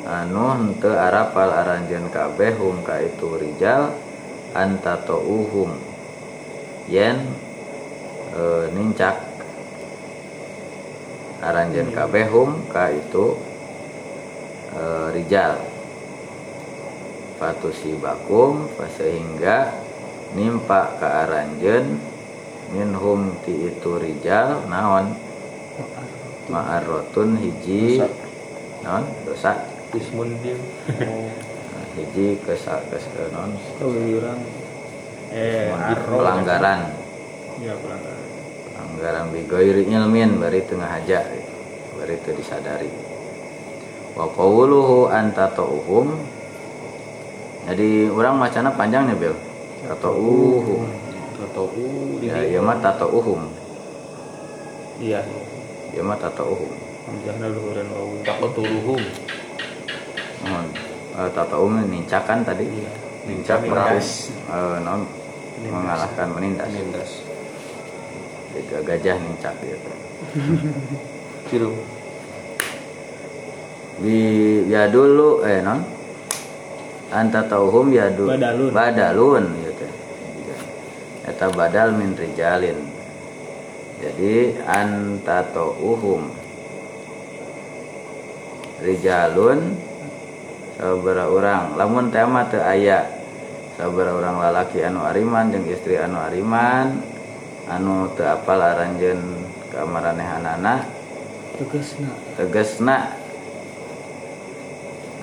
anu 0.04 0.44
henteu 0.52 0.92
arapal 0.92 1.48
aranjeun 1.48 2.12
kabeh 2.12 2.52
hum 2.60 2.84
ka 2.84 3.00
itu 3.00 3.40
rijal 3.40 3.94
antatouhum 4.52 5.72
yen 6.88 7.24
e, 8.32 8.42
nincak. 8.72 9.16
Aranjeun 11.42 11.90
kabeh 11.90 12.26
hum 12.30 12.68
ka 12.68 12.92
itu 12.92 13.36
e, 14.76 14.82
rijal. 15.16 15.56
Fatusibakum 17.40 18.70
sehingga 18.94 19.74
nimpa 20.38 20.94
ke 21.00 21.08
aranjen 21.08 21.98
minhum 22.70 23.34
ti 23.42 23.72
itu 23.72 23.98
rijal 23.98 24.62
naon? 24.70 25.18
Ma'arrotun. 26.46 27.40
Hiji 27.40 27.98
naon 28.82 29.06
dosa 29.22 29.62
ismun 29.94 30.34
dia 30.42 30.58
Nah, 31.72 31.84
hiji 31.96 32.36
kesa 32.44 32.82
kes 32.90 33.06
naon 33.32 33.56
keluyuran 33.80 34.38
eh 35.32 35.72
pelanggaran. 36.04 36.92
Ya 37.62 37.72
pelanggaran. 37.78 38.26
Pelanggaran 38.68 39.26
bigoiri 39.32 39.88
ilmin 39.88 40.36
bari 40.36 40.60
tengah 40.68 41.00
aja 41.00 41.24
gitu. 41.24 41.54
bari 41.96 42.14
itu 42.20 42.30
disadari. 42.36 42.92
Wa 44.12 44.28
qawluhu 44.28 45.08
anta 45.08 45.48
ta'uhum. 45.56 46.12
Jadi 47.72 48.10
orang 48.10 48.36
macana 48.36 48.68
panjang 48.74 49.08
nih 49.08 49.16
Bel. 49.16 49.36
Tata'uhum. 49.88 50.82
Atau 51.42 51.66
uh 51.72 52.20
ya 52.20 52.38
iya 52.44 52.60
mah 52.60 52.76
tata'uhum. 52.82 53.40
Iya. 55.00 55.24
Iya 55.96 56.02
mah 56.04 56.18
tata'uhum 56.20 56.81
hamzahna 57.06 57.46
luhuran 57.50 57.86
wawu 57.90 58.14
takutuluhum 58.22 59.02
mohon 60.46 60.66
uh, 61.14 61.28
tata'uhum 61.30 61.86
nincakan 61.90 62.42
tadi? 62.46 62.66
Iya. 62.66 62.90
nincak 63.22 63.62
perahu 63.62 63.94
Menindas. 63.94 64.10
eh, 64.50 64.78
naon 64.82 65.02
mengalahkan 65.62 66.28
menindas. 66.34 66.66
Menindas. 66.74 67.10
Jika 68.52 68.78
gajah 68.82 69.16
nincak 69.22 69.54
gitu 69.62 69.90
ciru 71.50 71.70
di 74.02 74.18
ya 74.66 74.90
dulu 74.90 75.46
eh 75.46 75.62
non? 75.62 75.80
Anta 77.12 77.44
tauhum 77.44 77.92
ya 77.92 78.08
du 78.08 78.24
Badalun. 78.24 78.70
badalun 78.72 79.44
gitu 79.62 79.86
eta 81.22 81.46
badal 81.54 81.94
min 81.94 82.16
rijalin. 82.18 82.82
Jadi 84.02 84.58
anta 84.66 85.46
tauhum 85.54 86.34
rijalun 88.82 89.78
sabara 90.76 91.30
orang. 91.30 91.78
Lamun 91.78 92.10
tema 92.10 92.50
teu 92.50 92.60
aya 92.60 93.06
sabara 93.78 94.12
orang 94.12 94.42
lalaki 94.42 94.82
anu 94.82 95.06
ariman 95.06 95.54
jeung 95.54 95.66
istri 95.70 95.96
anu 95.96 96.18
ariman 96.18 97.00
anu 97.70 98.10
teu 98.18 98.26
apal 98.26 98.58
aranjeun 98.58 99.46
kamaranehanana? 99.70 100.84
Tegasna. 101.56 102.10
Tegesna 102.36 102.98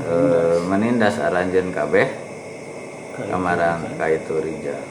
eh, 0.08 0.58
menindas. 0.66 1.20
aranjen 1.20 1.76
kabeh 1.76 2.08
kamaran 3.20 3.84
ka 4.00 4.08
itu 4.08 4.36
rijal. 4.40 4.86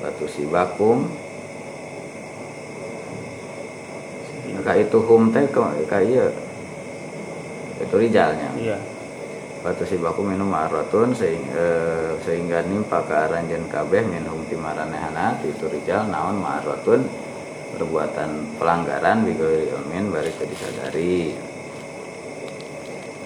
Batu 0.00 0.26
sibakum 0.26 1.06
ka 4.62 4.78
itu 4.78 4.98
hum 5.04 5.34
teh 5.34 5.44
ka 5.50 5.98
ieu 6.00 6.30
itu 7.82 7.94
rijalnya. 7.98 8.50
Iya. 8.54 8.78
Batu 9.62 9.86
sibakum 9.86 10.26
minum 10.26 10.50
ma'aratun 10.50 11.14
sehingga, 11.14 11.54
eh, 11.54 12.10
sehingga 12.26 12.66
nimpa 12.66 12.98
ke 13.06 13.14
aranjen 13.14 13.70
kabeh 13.70 14.02
minhum 14.02 14.42
timaranehana 14.50 15.38
itu 15.46 15.70
rijal 15.70 16.10
naon 16.10 16.42
ma'aratun 16.42 17.06
perbuatan 17.78 18.58
pelanggaran 18.58 19.22
bigoiri 19.22 19.70
ilmin 19.70 20.10
bari 20.10 20.34
disadari 20.34 21.30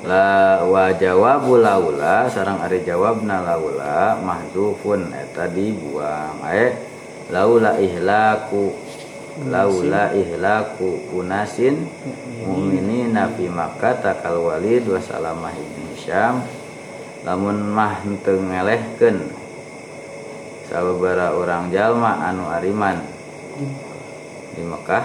la 0.07 0.63
wa 0.63 0.93
jawabu 0.93 1.59
laula 1.59 2.31
sarang 2.31 2.63
ari 2.63 2.85
jawabna 2.87 3.43
laula 3.43 4.21
mahdzufun 4.21 5.11
eta 5.17 5.51
dibuang. 5.51 6.47
Ae 6.47 6.77
laula 7.33 7.81
ihlaku 7.81 8.71
laula 9.45 10.17
ihlaku 10.17 11.13
unasin 11.13 11.85
mu'minina 12.49 13.29
fi 13.37 13.53
makkah 13.53 14.01
takal 14.01 14.41
walid 14.41 14.89
wa 14.89 14.97
salamah 14.97 15.53
ibn 15.53 15.93
Hisham 15.93 16.41
lamun 17.29 17.61
mah 17.61 18.01
henteu 18.01 18.41
ngelehkeun 18.41 19.29
sababaraha 20.73 21.37
orang 21.37 21.69
jalma 21.69 22.25
anu 22.25 22.49
ariman 22.49 23.05
di 24.57 24.63
Mekah 24.65 25.05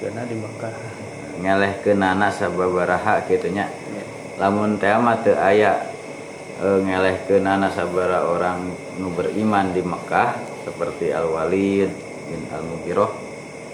karena 0.00 0.22
di 0.26 0.34
Mekah 0.34 0.74
ngelehkeunana 1.38 2.28
sababaraha 2.34 3.24
kitu 3.24 3.48
nya. 3.54 3.70
Lamun 4.40 4.80
teh 4.80 4.90
mah 4.96 5.22
teu 5.22 5.36
aya 5.38 5.86
e, 6.58 6.66
ngelehkeunana 6.82 7.70
sabaraha 7.70 8.26
orang 8.26 8.58
nu 9.00 9.08
beriman 9.16 9.72
di 9.72 9.80
Mekah 9.80 10.36
seperti 10.68 11.12
Al 11.12 11.28
Walid 11.30 11.88
bin 12.28 12.40
Al 12.52 12.64
Mughirah 12.64 13.12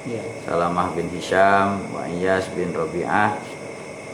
iya 0.06 0.22
Salamah 0.46 0.94
bin 0.94 1.10
Hisham, 1.12 1.92
wa 1.92 2.06
Iyas 2.08 2.48
bin 2.54 2.72
Rabi'ah, 2.72 3.34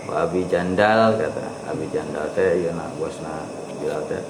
wa 0.08 0.26
Abi 0.26 0.42
Jandal 0.50 1.20
kata 1.20 1.70
Abi 1.70 1.86
Jandal 1.92 2.32
teh 2.34 2.64
ieu 2.64 2.72
na 2.74 2.88
bosna 2.98 3.46
Bilal 3.78 4.02
teh. 4.10 4.22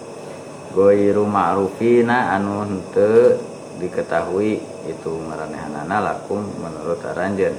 Goiru 0.74 1.24
ma'rufina 1.24 2.34
anu 2.34 2.66
henteu 2.66 3.38
diketahui 3.78 4.58
itu 4.90 5.12
maranehanana 5.22 6.02
lakum 6.02 6.42
menurut 6.58 6.98
aranjeun. 7.06 7.54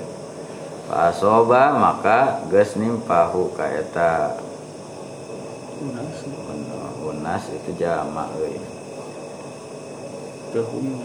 Fa 0.91 1.09
asoba 1.09 1.73
maka 1.73 2.45
geus 2.51 2.75
nimpahu 2.75 3.55
ka 3.55 3.65
eta 3.71 4.35
unas 7.05 7.43
itu 7.49 7.71
jama 7.79 8.27
euy. 8.37 8.64
Tehum 10.55 11.03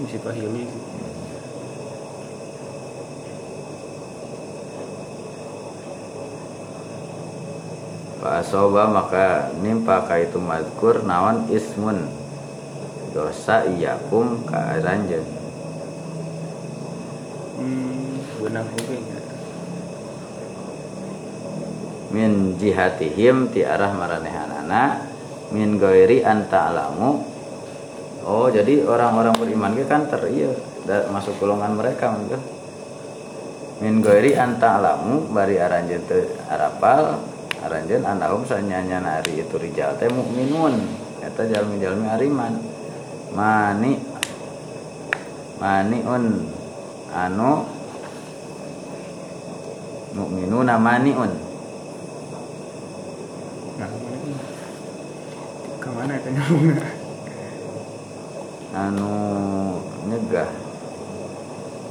misi 0.00 0.16
pahili 0.24 0.64
Fa 8.20 8.44
asoba 8.44 8.84
maka 8.84 9.48
nimpa 9.64 10.04
ka 10.04 10.20
itu 10.20 10.36
mazkur 10.36 11.08
naon 11.08 11.48
ismun. 11.48 12.04
Dosa 13.16 13.64
iyakum 13.64 14.44
ka 14.44 14.76
aranjeun. 14.76 15.24
hmm 17.60 18.40
benar 18.44 18.64
oke 18.68 18.96
min 22.12 22.60
jihatihim 22.60 23.48
ti 23.52 23.64
arah 23.64 23.92
maranehanana 23.96 25.08
min 25.52 25.76
goiri 25.80 26.20
anta 26.24 26.72
alamu 26.72 27.39
oh 28.24 28.48
jadi 28.52 28.84
orang-orang 28.84 29.34
beriman 29.38 29.72
ke 29.76 29.84
kan 29.88 30.08
ter 30.08 30.20
iya 30.28 30.52
masuk 31.08 31.38
golongan 31.40 31.76
mereka 31.76 32.12
mungkin 32.12 32.40
min 33.80 34.04
goiri 34.04 34.36
anta 34.36 34.76
alamu 34.76 35.24
bari 35.32 35.56
aranjeun 35.56 36.04
teu 36.04 36.28
arapal 36.52 37.16
aranjeun 37.64 38.04
anahum 38.04 38.44
sanyanya 38.44 39.00
nari 39.00 39.40
itu 39.40 39.56
rijal 39.56 39.96
teh 39.96 40.08
mukminun 40.08 40.76
eta 41.20 41.44
jalmi-jalmi 41.44 42.06
ariman. 42.08 42.54
Mani 43.30 43.94
maniun 45.62 46.24
anu 47.14 47.52
mukminuna 50.16 50.74
maniun. 50.80 51.32
Nah 53.78 53.90
ke 55.78 55.88
mana 55.94 56.12
itu 56.18 56.28
nyambungnya 56.34 56.99
anu 58.80 59.12
nyegah. 60.08 60.48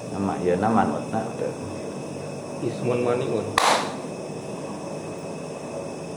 Nama 0.10 0.34
ya 0.42 0.56
nama 0.58 0.82
nutna 0.90 1.22
ismun 2.60 3.08
maniun 3.08 3.46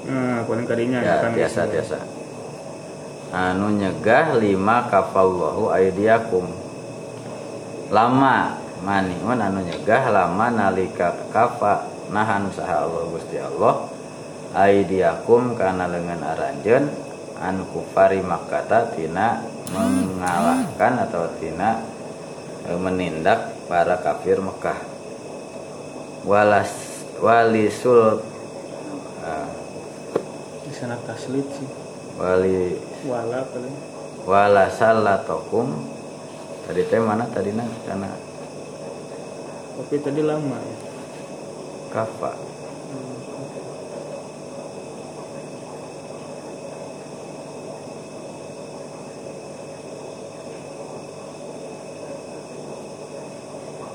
nah 0.02 0.42
paling 0.42 0.66
kadinya 0.66 0.98
ya 0.98 1.22
kan. 1.22 1.30
biasa 1.30 1.70
biasa. 1.70 1.98
Anu 3.30 3.78
nyegah 3.78 4.34
lima 4.40 4.90
kafallahu 4.90 5.70
aidiakum 5.70 6.50
lama 7.94 8.58
maniun 8.82 9.38
anu 9.38 9.60
nyegah 9.62 10.08
lama 10.08 10.48
nalika 10.50 11.14
kafa. 11.30 11.92
Nahan 12.12 12.52
saha 12.52 12.84
Allah 12.84 13.08
Gusti 13.08 13.40
Allah. 13.40 13.88
Aidiakum 14.52 15.56
kana 15.56 15.88
lengan 15.88 16.20
aranjeun 16.20 16.92
an 17.40 17.64
kufari 17.72 18.20
makkata 18.20 18.92
tina 18.92 19.40
mengalahkan 19.72 20.92
atau 21.08 21.24
tina 21.40 21.80
eh, 22.68 22.76
menindak 22.76 23.56
para 23.66 23.96
kafir 24.04 24.38
Mekah. 24.38 24.76
Walas 26.28 26.70
walisul 27.18 28.20
eh, 29.24 29.48
di 30.68 30.72
sana 30.76 31.00
taslit 31.08 31.48
sih. 31.56 31.68
wali 32.12 32.76
wala 33.08 33.40
paling. 33.48 33.74
walasallatokum 34.28 35.72
tadi 36.68 36.84
teh 36.86 37.00
mana? 37.00 37.24
Tadi 37.32 37.50
nah 37.56 37.66
karena 37.88 38.12
tapi 39.72 39.96
tadi 39.98 40.20
lama 40.20 40.56
ya. 40.60 40.76
Kafa 41.92 42.51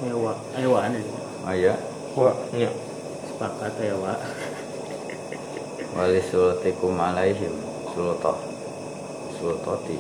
ewa. 0.06 0.34
Ewa 0.58 0.80
nih. 0.93 1.04
Oh 1.48 1.56
ya 1.56 1.76
Wah, 2.18 2.36
nya. 2.54 2.70
sepakat 3.26 3.74
ewa. 3.82 4.14
Wali 5.98 6.22
sultikum 6.22 6.93
alaihim. 7.02 7.54
Sultoh 7.98 8.58
sultoti 9.38 9.95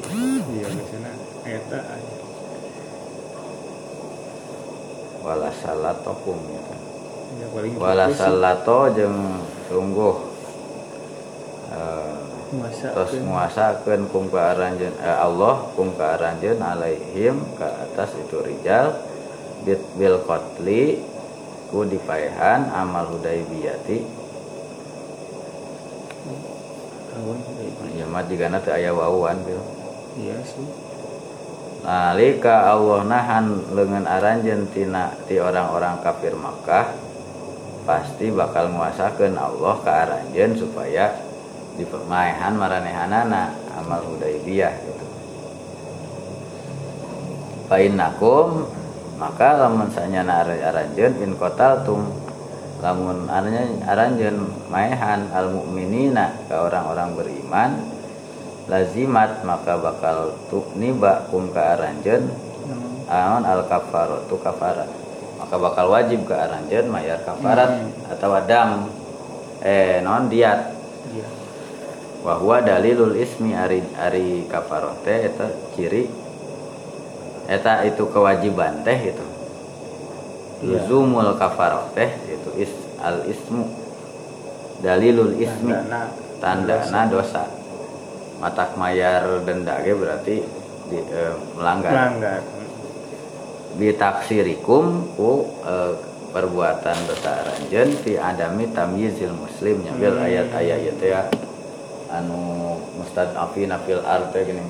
iya 0.57 0.67
di 0.73 0.83
sana 0.89 1.11
eta 1.45 1.79
aja. 1.79 2.15
walasallatokum 5.21 6.37
gitu. 6.41 6.73
ya 7.37 7.47
paling 7.53 7.73
walasallato 7.77 8.79
jeung 8.97 9.17
sungguh 9.69 10.15
eh, 11.69 12.15
masa 12.57 12.87
tos 12.95 13.13
nguasakeun 13.13 14.07
kum 14.09 14.31
ka 14.31 14.55
aranjeun 14.55 14.95
eh, 15.03 15.17
Allah 15.19 15.67
kum 15.75 15.93
ka 15.93 16.17
aranjeun 16.17 16.57
alaihim 16.57 17.43
ke 17.59 17.67
atas 17.67 18.17
itu 18.17 18.41
rijal 18.41 18.95
bil 19.75 20.23
qatli 20.23 21.03
ku 21.67 21.83
dipaehan 21.83 22.71
amal 22.71 23.19
kayak 23.19 24.07
ya 27.97 28.05
mah 28.05 28.23
digana 28.29 28.61
teu 28.61 28.77
aya 28.77 28.93
wawuan 28.93 29.41
bil. 29.41 29.57
Iya 30.17 30.37
sih. 30.45 30.67
Nalika 31.81 32.73
Allah 32.73 33.05
nahan 33.05 33.45
leungeun 33.73 34.05
aranjeun 34.05 34.69
tina 34.73 35.13
ti 35.29 35.41
orang-orang 35.41 36.01
kafir 36.03 36.35
Makkah 36.35 36.93
pasti 37.87 38.33
bakal 38.33 38.73
nguasakeun 38.73 39.39
Allah 39.39 39.75
ka 39.81 39.91
aranjeun 40.05 40.57
supaya 40.57 41.15
dipermaehan 41.77 42.57
maranehanana 42.57 43.53
amal 43.77 44.01
hudaibiyah 44.03 44.73
gitu. 44.83 45.05
Painakum 47.71 48.67
maka 49.17 49.57
lamun 49.57 49.89
sanyana 49.89 50.45
aranjeun 50.45 51.13
in 51.25 51.33
tum 51.85 52.01
lamun 52.77 53.25
aranya 53.25 53.65
aranjeun 53.89 54.45
maehan 54.69 55.33
al 55.33 55.49
mukminina 55.49 56.45
ke 56.45 56.53
orang-orang 56.53 57.17
beriman 57.17 57.71
lazimat 58.69 59.41
maka 59.41 59.79
bakal 59.81 60.37
tuk 60.51 60.75
niba 60.77 61.25
kum 61.33 61.49
ka 61.49 61.79
aranjeun. 61.79 62.29
Aon 63.07 63.47
al 63.47 63.63
kafaratu 63.71 64.35
kafarat 64.43 64.91
maka 65.39 65.55
bakal 65.55 65.87
wajib 65.95 66.27
ke 66.27 66.35
aranjeun 66.35 66.91
mayar 66.91 67.23
kafarat 67.23 67.87
atau 68.11 68.35
dam 68.43 68.91
eh 69.63 70.03
non 70.03 70.27
diat. 70.27 70.75
Bahwa 72.21 72.59
dalilul 72.59 73.15
ismi 73.15 73.55
ari 73.55 73.79
ari 73.95 74.43
kafaroh 74.51 74.99
teh 75.07 75.31
eta 75.31 75.47
ciri 75.79 76.26
eta 77.47 77.83
itu 77.83 78.03
kewajiban 78.11 78.83
teh 78.83 79.15
itu 79.15 79.25
Iya. 80.57 80.83
luzumul 80.83 81.37
kafaroh 81.37 81.85
teh 81.93 82.09
itu 82.25 82.49
is 82.57 82.73
al 82.97 83.21
ismu. 83.29 83.69
Dalilul 84.81 85.37
ismi. 85.37 85.69
Tandana. 85.69 86.01
Tandana 86.41 87.01
dosa. 87.05 87.45
Matak 88.41 88.73
mayar 88.73 89.25
denda 89.45 89.77
ge 89.81 89.93
berarti 89.93 90.35
di, 90.89 90.97
eh, 90.97 91.33
melanggar. 91.53 91.93
Pelanggar 91.93 92.41
bitaksirikum 93.77 95.13
ku 95.13 95.45
eh, 95.61 95.93
perbuatan 96.33 96.97
dosa 97.05 97.45
aranjeun 97.45 97.93
fi 98.01 98.17
adami 98.17 98.65
tamyizil 98.73 99.33
muslim 99.37 99.85
nyambil 99.85 100.17
Hmm. 100.17 100.25
ayat-ayat 100.25 100.97
ya. 100.97 101.21
Anu 102.09 102.73
mustadafin 102.97 103.69
fil 103.85 104.01
ard 104.01 104.33
teh 104.33 104.41
gini 104.41 104.63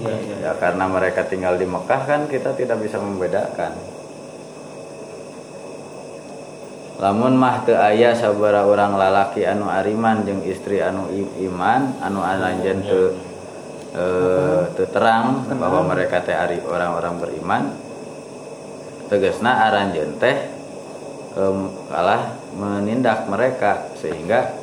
iya 0.00 0.16
iya 0.20 0.36
ya. 0.40 0.52
Karena 0.56 0.84
mereka 0.88 1.24
tinggal 1.24 1.56
di 1.56 1.66
Mekah 1.68 2.02
kan 2.04 2.20
kita 2.28 2.52
tidak 2.56 2.78
bisa 2.80 2.96
membedakan. 3.00 3.72
Lamun 6.96 7.36
mah 7.36 7.60
teu 7.68 7.76
aya 7.76 8.16
sabara 8.16 8.64
orang 8.64 8.96
lalaki 8.96 9.44
anu 9.44 9.68
ariman 9.68 10.24
jeung 10.24 10.40
istri 10.48 10.80
anu 10.80 11.12
iman 11.44 12.00
anu 12.00 12.24
anjeun 12.24 12.80
teu 12.88 13.12
eh, 13.92 14.62
teu 14.72 14.86
terang 14.88 15.44
bahwa 15.60 15.84
mereka 15.92 16.24
teh 16.24 16.32
ari 16.32 16.56
orang-orang 16.64 17.20
beriman 17.20 17.62
tegasna 19.12 19.68
aranjeun 19.68 20.16
teh 20.16 20.56
kalah 21.92 22.32
menindak 22.56 23.28
mereka 23.28 23.92
sehingga 24.00 24.56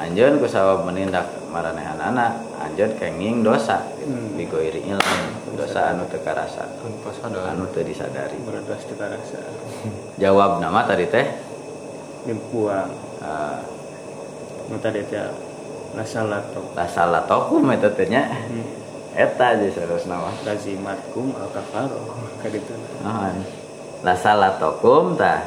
anjeun 0.00 0.40
kusabab 0.40 0.88
menindak 0.88 1.28
maranehanana 1.56 2.36
anjeun 2.60 2.92
kenging 3.00 3.40
dosa. 3.40 3.80
Hmm. 4.04 4.36
bigoiri 4.36 4.84
ilmu 4.84 5.56
dosa 5.56 5.96
anu 5.96 6.04
teu 6.12 6.20
karasa. 6.20 6.68
Sadar. 7.16 7.56
anu 7.56 7.64
teu 7.72 7.80
disadari. 7.80 8.36
Berdas 8.44 8.84
kita 8.84 9.08
rasa 9.08 9.40
jawab 10.20 10.60
nama 10.60 10.84
tadi 10.84 11.08
teh? 11.08 11.24
Dimpuang 12.28 12.92
eh, 13.24 13.58
nu 14.68 14.76
tadi 14.76 15.00
teh 15.08 15.24
lasalat 15.96 16.44
lah 16.76 16.88
salah 16.92 17.24
tokum 17.24 17.72
eta 17.72 17.88
teh 17.88 18.04
nya 18.04 18.28
eta 19.16 19.56
aja 19.56 19.66
terus 19.72 20.04
nama. 20.04 20.28
Lazimatkum 20.44 21.32
al 21.40 21.48
kafaro. 21.48 22.00
Ka 22.44 22.52
ditu 22.52 22.76
Naon? 23.00 23.40
lah 24.04 24.16
salah 24.20 24.60
tokum 24.60 25.16
tah. 25.16 25.40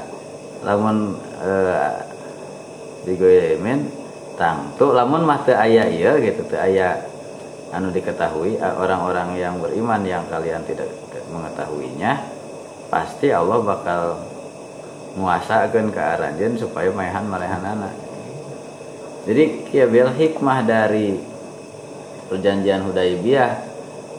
Lamun 0.66 1.16
eh, 1.45 1.93
digoyemin 3.07 3.99
tang 4.40 4.72
tuh 4.80 4.96
lamun 4.96 5.28
mah 5.28 5.44
teu 5.44 5.60
aya 5.60 5.92
ieu 5.92 6.16
gitu 6.24 6.48
teu 6.48 6.56
aya 6.56 6.96
anu 7.76 7.92
diketahui 7.92 8.56
orang-orang 8.58 9.36
yang 9.36 9.60
beriman 9.60 10.02
yang 10.08 10.24
kalian 10.32 10.64
tidak 10.64 10.88
mengetahuinya 11.30 12.24
pasti 12.88 13.30
Allah 13.30 13.60
bakal 13.62 14.24
nguasakeun 15.20 15.92
ke 15.92 16.00
aranjeun 16.00 16.56
supaya 16.56 16.90
maehan 16.96 17.28
marehanana 17.28 17.92
jadi 19.28 19.68
kia 19.68 19.86
bil 19.86 20.10
hikmah 20.16 20.64
dari 20.64 21.20
perjanjian 22.32 22.88
Hudaibiyah 22.88 23.52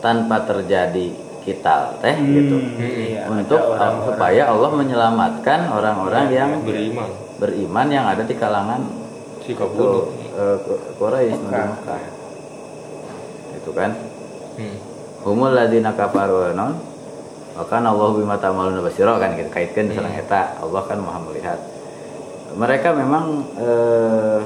tanpa 0.05 0.45
terjadi 0.45 1.11
kital 1.41 1.97
teh 2.05 2.15
gitu. 2.21 2.57
iya, 2.79 3.25
untuk 3.33 3.59
ada 3.59 3.73
orang-orang 3.81 4.13
supaya 4.13 4.43
Allah 4.53 4.71
menyelamatkan 4.77 5.61
orang-orang 5.73 6.25
yang 6.29 6.51
beriman. 6.61 7.09
beriman 7.41 7.89
yang 7.89 8.05
ada 8.05 8.23
di 8.29 8.37
kalangan 8.37 9.00
si 9.53 9.59
eh, 10.33 10.57
Quraisy 10.97 11.35
di 11.37 11.47
Mekah. 11.49 12.03
Itu 13.57 13.71
kan? 13.73 13.91
Hmm. 14.57 14.77
humul 15.21 15.53
ladina 15.53 15.93
kafaru 15.93 16.53
non. 16.53 16.77
Akan 17.57 17.85
Allah 17.85 18.09
bima 18.15 18.37
ta'maluna 18.37 18.81
basira 18.81 19.21
kan 19.21 19.37
kita 19.37 19.51
kaitkan 19.51 19.93
sareng 19.93 20.17
eta 20.17 20.57
Allah 20.59 20.83
kan 20.87 20.97
Maha 20.97 21.21
melihat. 21.23 21.59
Mereka 22.51 22.89
memang 22.95 23.45
eh, 23.59 24.41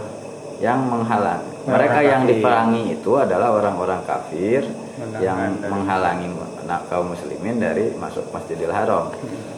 yang 0.59 0.82
menghalang. 0.82 1.42
Mereka 1.64 1.94
Orang 1.94 2.05
yang 2.05 2.22
kafir. 2.22 2.32
diperangi 2.36 2.82
itu 2.92 3.12
adalah 3.16 3.48
orang-orang 3.55 4.00
kafir 4.05 4.61
Menahan 4.66 5.22
yang 5.22 5.38
dari- 5.57 5.70
menghalangi 5.72 6.26
na- 6.64 6.84
kaum 6.86 7.09
muslimin 7.09 7.57
dari 7.57 7.94
masuk 7.96 8.28
Masjidil 8.28 8.68
Haram. 8.68 9.09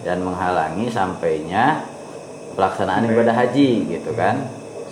Dan 0.05 0.22
menghalangi 0.22 0.86
sampainya 0.86 1.82
pelaksanaan 2.55 3.09
ibadah 3.09 3.34
haji 3.34 3.70
gitu 3.90 4.11
kan 4.14 4.47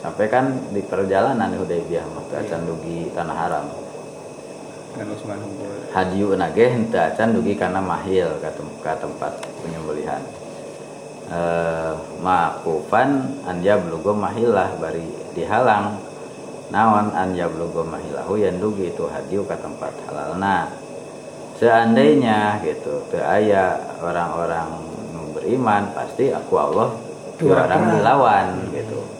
sampai 0.04 0.28
kan 0.28 0.52
di 0.68 0.84
perjalanan 0.84 1.48
di 1.48 1.56
Hudaybiyah 1.56 2.04
teu 2.28 2.36
acan 2.36 2.60
dugi 2.68 3.08
tanah 3.16 3.36
haram. 3.40 3.66
Kan 4.92 5.08
hadiu 5.96 6.36
nage 6.36 6.64
henteu 6.68 7.00
acan 7.00 7.32
dugi 7.32 7.56
kana 7.56 7.80
mahil 7.80 8.36
tem- 8.44 8.76
ka 8.84 9.00
tempat 9.00 9.32
penyembelihan. 9.64 10.20
Eh 11.32 11.96
makufan 12.20 13.40
an 13.48 13.64
yablugo 13.64 14.12
mahilah 14.12 14.76
bari 14.76 15.08
dihalang. 15.32 15.96
Naon 16.68 17.08
an 17.16 17.32
yablugo 17.32 17.80
mahilahu 17.88 18.36
yang 18.36 18.60
dugi 18.60 18.92
itu 18.92 19.08
hadiu 19.08 19.48
ka 19.48 19.56
tempat 19.56 19.96
halalna. 20.04 20.68
Seandainya 21.56 22.60
gitu 22.60 23.08
teu 23.08 23.24
aya 23.24 23.80
orang-orang 24.04 24.68
beriman 25.32 25.96
pasti 25.96 26.28
aku 26.28 26.60
Allah 26.60 26.92
orang 27.40 27.82
dilawan. 27.88 28.46
Gitu. 28.68 29.00
iya 29.00 29.13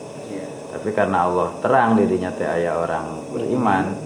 tapi 0.84 0.92
karena 0.92 1.24
Allah 1.24 1.48
terang 1.64 1.96
dirinya 1.96 2.28
teh 2.28 2.44
orang 2.68 3.24
beriman 3.32 3.96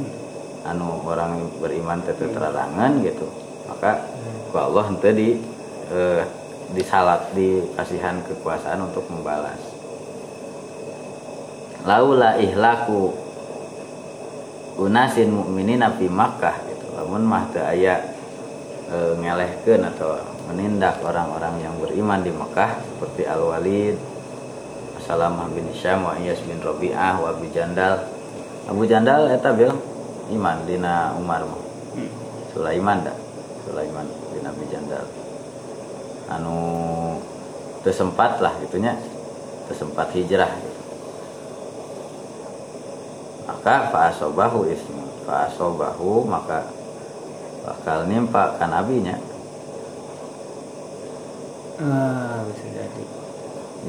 anu 0.62 1.02
orang 1.02 1.58
beriman 1.58 1.98
teh 2.06 2.14
teu 2.14 2.30
terarangan 2.30 3.02
gitu 3.02 3.26
maka 3.66 4.06
ku 4.54 4.56
Allah 4.62 4.86
henteu 4.86 5.10
di 5.10 5.42
eh, 5.90 6.22
disalat 6.72 7.32
dikasihan 7.32 8.20
kekuasaan 8.24 8.92
untuk 8.92 9.08
membalas. 9.08 9.60
Laula 11.82 12.36
ihlaku 12.36 13.16
unasin 14.76 15.32
mukminina 15.32 15.96
fi 15.96 16.06
Makkah 16.10 16.56
gitu. 16.68 16.86
Lamun 16.98 17.24
mah 17.24 17.48
teu 17.54 17.64
aya 17.64 18.02
e, 18.90 18.96
ngelehkeun 19.16 19.82
atau 19.94 20.20
menindak 20.50 21.00
orang-orang 21.00 21.62
yang 21.62 21.74
beriman 21.80 22.20
di 22.20 22.34
Mekah 22.34 22.82
seperti 22.82 23.24
Al-Walid 23.24 23.96
Salamah 25.08 25.48
bin 25.56 25.64
Syam 25.72 26.04
wa 26.04 26.20
Iyas 26.20 26.44
bin 26.44 26.60
Rabi'ah 26.60 27.16
wa 27.16 27.32
Abi 27.32 27.48
Jandal. 27.48 28.04
Abu 28.68 28.84
Jandal 28.84 29.32
eta 29.32 29.56
bil? 29.56 29.72
Iman 30.28 30.68
dina 30.68 31.16
Umar 31.16 31.48
mah. 31.48 31.56
Hmm. 31.96 32.12
Sulaiman 32.52 33.00
dah. 33.00 33.16
Sulaiman 33.64 34.04
bin 34.36 34.44
Abi 34.44 34.68
Jandal. 34.68 35.08
Anu 36.28 36.56
tersempat 37.80 38.44
lah 38.44 38.52
gitunya. 38.60 38.92
Tersempat 39.72 40.12
hijrah. 40.12 40.52
Gitu. 40.60 40.78
maka 43.68 43.92
fa'asobahu 43.92 44.70
ismu 44.70 45.04
fa'asobahu 45.28 46.24
maka 46.24 46.68
bakal 47.66 48.08
nimpa 48.08 48.56
kan 48.56 48.72
abinya. 48.72 49.12
Ah 51.82 52.48
bisa 52.48 52.64
jadi. 52.70 53.04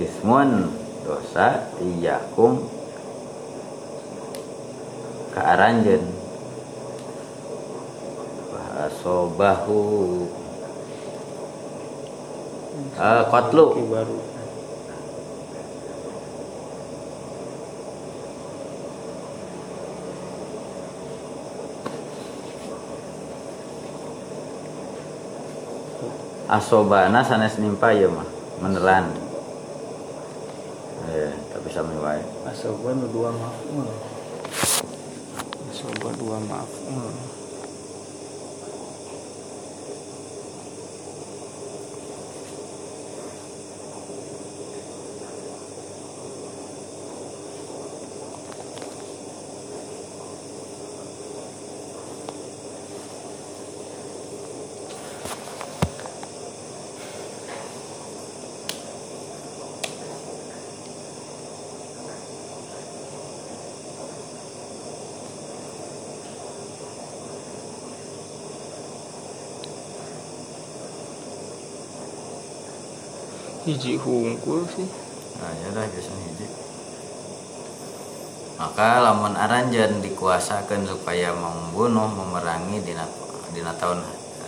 Ismun 0.03 0.67
dosa 1.09 1.73
iyakum 1.81 2.69
kaaranjen 5.33 6.05
fa'asobahu. 8.53 9.81
Eh 12.99 13.21
kotlu 13.33 13.65
Oke, 13.73 13.83
baru 13.89 14.17
asobana 26.49 27.21
sanes 27.21 27.61
nimpa 27.61 27.93
ya 27.93 28.09
mah 28.09 28.25
menelan 28.57 29.05
eh 31.13 31.29
tapi 31.53 31.69
sami 31.69 31.93
wae 32.01 32.21
asoba 32.49 32.97
dua 33.13 33.29
maf'ul 33.29 33.89
asoba 35.69 36.09
dua 36.17 36.37
maf'ul 36.49 37.13
hiji 73.69 74.01
hungkul 74.01 74.65
sih. 74.65 74.89
Nah 75.37 75.51
ya 75.61 75.65
udah 75.69 75.85
biasanya 75.85 76.21
hiji. 76.33 76.47
Maka 78.57 78.99
lamun 78.99 79.37
aranjen 79.37 80.01
dikuasakan 80.01 80.89
supaya 80.89 81.31
membunuh 81.31 82.09
memerangi 82.09 82.81
dina 82.81 83.05
dina 83.53 83.71
tahun 83.77 84.01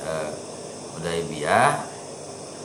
eh, 0.03 0.29
Udaibiyah 0.99 1.87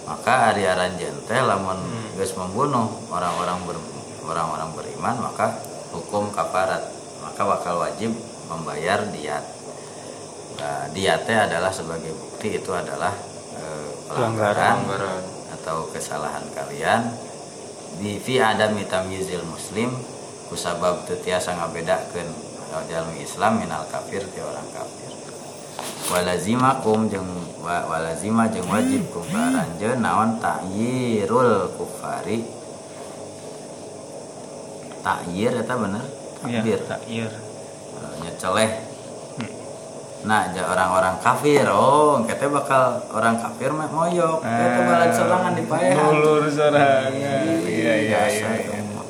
maka 0.06 0.50
hari 0.50 0.66
aranjen 0.66 1.14
teh 1.26 1.38
lamun 1.42 1.78
geus 2.14 2.34
membunuh 2.38 2.86
orang-orang 3.10 3.58
ber, 3.66 3.76
orang-orang 4.26 4.70
beriman 4.74 5.18
maka 5.18 5.54
hukum 5.92 6.32
kafarat. 6.32 6.82
Maka 7.22 7.42
bakal 7.42 7.82
wajib 7.82 8.14
membayar 8.46 9.02
diat. 9.10 9.44
Nah, 10.56 10.88
diatnya 10.94 11.50
adalah 11.50 11.68
sebagai 11.74 12.14
bukti 12.16 12.56
itu 12.56 12.70
adalah 12.70 13.12
eh, 13.58 13.88
pelanggaran. 14.08 14.86
Pelanggaran. 14.86 15.25
Atau 15.66 15.90
kesalahan 15.90 16.46
kalian 16.54 17.10
di 17.98 18.22
fi 18.22 18.38
adami 18.38 18.86
tamyizil 18.86 19.42
muslim 19.50 19.90
kusabab 20.46 21.02
teu 21.10 21.18
tiasa 21.18 21.58
ngabedakeun 21.58 22.30
jalmi 22.86 23.18
Islam 23.26 23.58
minal 23.58 23.82
kafir 23.90 24.22
ti 24.30 24.38
orang 24.38 24.62
kafir. 24.70 25.10
Walazimakum 26.06 27.10
jeung 27.10 27.26
wa- 27.66 27.82
walazima 27.90 28.46
jeung 28.46 28.70
wajib 28.70 29.10
kum 29.10 29.26
karanjeun 29.26 29.98
naon 29.98 30.38
ta'yirul 30.38 31.74
kufari 31.74 32.46
ta'yir 35.02 35.66
eta 35.66 35.74
bener? 35.74 36.06
Iya, 36.46 36.62
takbir. 36.62 36.80
takir 36.86 37.30
Eh, 37.96 38.14
nyeceleh 38.22 38.70
nah 40.26 40.50
ja 40.50 40.66
orang-orang 40.66 41.22
kafir 41.22 41.62
oh 41.70 42.26
kita 42.26 42.50
bakal 42.50 42.98
orang 43.14 43.38
kafir 43.38 43.70
mah 43.70 43.86
moyok 43.86 44.42
kita 44.42 44.80
balan 44.82 45.10
serangan 45.14 45.52
di 45.54 45.62
paehan 45.70 45.94
Dulur 46.10 46.44
sorangan. 46.50 47.14
Iya 47.14 47.36
iya 47.62 47.92
iya. 48.02 48.20
iya. 48.26 48.48
itu 48.58 48.74
mah. 48.90 49.06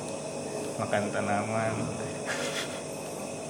Makan 0.85 1.03
tanaman. 1.09 1.73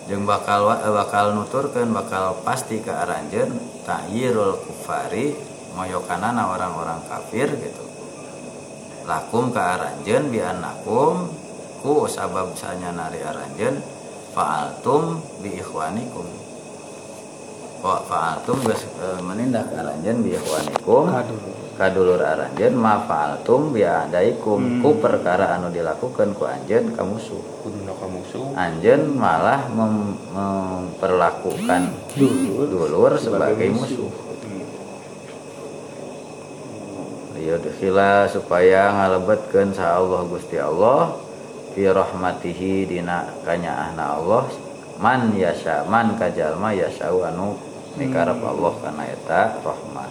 jeung 0.06 0.22
bakal 0.22 0.70
eh, 0.70 0.92
bakal 0.94 1.34
nuturkeun 1.34 1.90
bakal 1.90 2.38
pasti 2.46 2.78
ke 2.78 2.94
aranjeun 2.94 3.58
ta'yirul 3.82 4.62
kufari 4.62 5.34
moyokanana 5.74 6.46
orang-orang 6.46 7.02
kafir 7.10 7.50
gitu 7.58 7.84
lakum 9.02 9.50
ke 9.50 9.58
aranjeun 9.58 10.30
bi 10.30 10.38
annakum 10.38 11.26
ku 11.82 12.06
sabab 12.06 12.54
sanya 12.54 12.94
nari 12.94 13.18
aranjeun 13.18 13.82
fa'altum 14.30 15.18
bi 15.42 15.58
ikhwanikum 15.58 16.45
fa'altum 17.82 18.56
geus 18.64 18.82
eh, 18.98 19.20
menindak 19.20 19.68
aranjeun 19.72 20.24
bi 20.24 20.34
ikhwanikum. 20.34 21.12
Kadulur 21.76 22.20
aranjeun 22.20 22.72
ma 22.72 23.04
fa'altum 23.04 23.72
bi 23.72 23.84
adaikum. 23.84 24.80
Ku 24.80 24.96
perkara 24.96 25.56
anu 25.56 25.68
dilakukan 25.68 26.32
ku 26.32 26.48
anjeun 26.48 26.96
ka 26.96 27.04
musuh 27.04 27.40
Kuduna 27.60 27.92
ka 27.92 28.06
musuh. 28.08 28.44
Anjen 28.56 29.12
malah 29.12 29.68
mem- 29.68 30.16
memperlakukan 30.32 31.82
Dulur. 32.16 32.66
dulur 32.70 33.12
sebagai 33.16 33.68
musuh. 33.70 34.08
Iya 37.36 37.60
dikila 37.60 38.26
supaya 38.26 38.88
ngalebetkeun 38.90 39.76
sa 39.76 40.00
Allah 40.00 40.24
Gusti 40.24 40.56
Allah. 40.56 41.12
Fi 41.76 41.84
rahmatihi 41.84 42.88
dina 42.88 43.28
kanyaahna 43.44 44.16
Allah 44.16 44.48
man 45.00 45.32
yasha 45.36 45.84
man 45.88 46.16
kajalma 46.16 46.72
yasha 46.72 47.12
anu 47.12 47.56
mikarep 47.96 48.40
Allah 48.40 48.72
kana 48.80 49.04
eta 49.08 49.40
rahmat. 49.64 50.10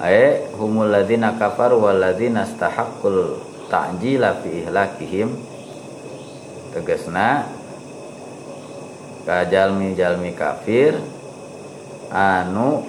Ae 0.00 0.48
humul 0.56 0.88
ladzina 0.88 1.36
kafaru 1.36 1.80
wal 1.84 2.00
ladzina 2.00 2.48
istahaqqul 2.48 3.36
ta'jila 3.68 4.40
fi 4.40 4.64
ihlakihim. 4.64 5.28
Tegesna 6.72 7.44
kajalmi-jalmi 9.28 10.32
kafir 10.32 10.96
anu 12.08 12.86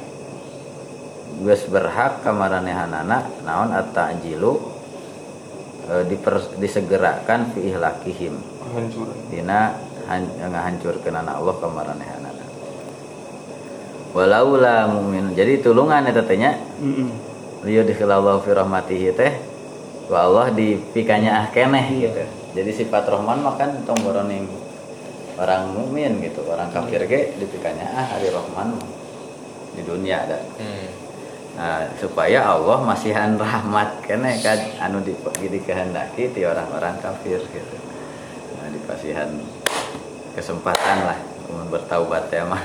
geus 1.44 1.66
berhak 1.68 2.24
kamaranehanana 2.24 3.44
naon 3.44 3.74
at-ta'jilu 3.74 4.54
e, 5.90 5.94
diper- 6.08 6.56
disegerakan 6.62 7.52
fi 7.52 7.74
ihlakihim. 7.74 8.40
Dina 9.28 9.76
han- 10.12 10.36
ngahancurkeun 10.52 11.16
Allah 11.16 11.56
kamaranehanana 11.56 12.44
walaula 14.12 14.92
mu'min 14.92 15.32
jadi 15.32 15.64
tulungan 15.64 16.04
eta 16.04 16.20
teh 16.28 16.36
nya. 16.36 16.60
Mm-mm. 16.84 17.10
lieu 17.64 17.86
dikhilallahu 17.88 18.44
fi 18.44 18.52
rahmatihi 18.52 19.16
teh 19.16 19.34
wa 20.12 20.28
Allah 20.28 20.52
dipikanya 20.52 21.32
ah 21.40 21.46
keneh 21.48 21.88
gitu. 21.96 22.20
Jadi 22.52 22.72
sifat 22.76 23.08
rahman 23.08 23.40
mah 23.40 23.56
kan 23.56 23.72
tong 23.88 23.96
boroning 24.04 24.44
orang 25.40 25.72
mukmin 25.72 26.20
gitu 26.20 26.44
orang 26.52 26.68
kafir 26.76 27.08
ge 27.08 27.32
dipikanya 27.40 27.88
ah 27.96 28.06
hari 28.12 28.28
rahman 28.28 28.76
mah 28.76 28.90
di 29.72 29.82
dunia 29.88 30.28
ada. 30.28 30.44
Hmm. 30.60 30.88
nah, 31.56 31.88
supaya 31.96 32.44
Allah 32.44 32.84
masihan 32.84 33.40
rahmat 33.40 34.04
keneh 34.04 34.44
kan 34.44 34.60
anu 34.84 35.00
di, 35.00 35.16
dikehendaki 35.48 36.36
ti 36.36 36.44
orang-orang 36.44 37.00
kafir 37.00 37.40
gitu. 37.40 37.78
Nah, 38.60 38.68
dipasihan 38.68 39.32
kesempatan 40.36 40.98
lah 41.08 41.20
bertaubat 41.72 42.32
ya 42.32 42.44
mah 42.48 42.64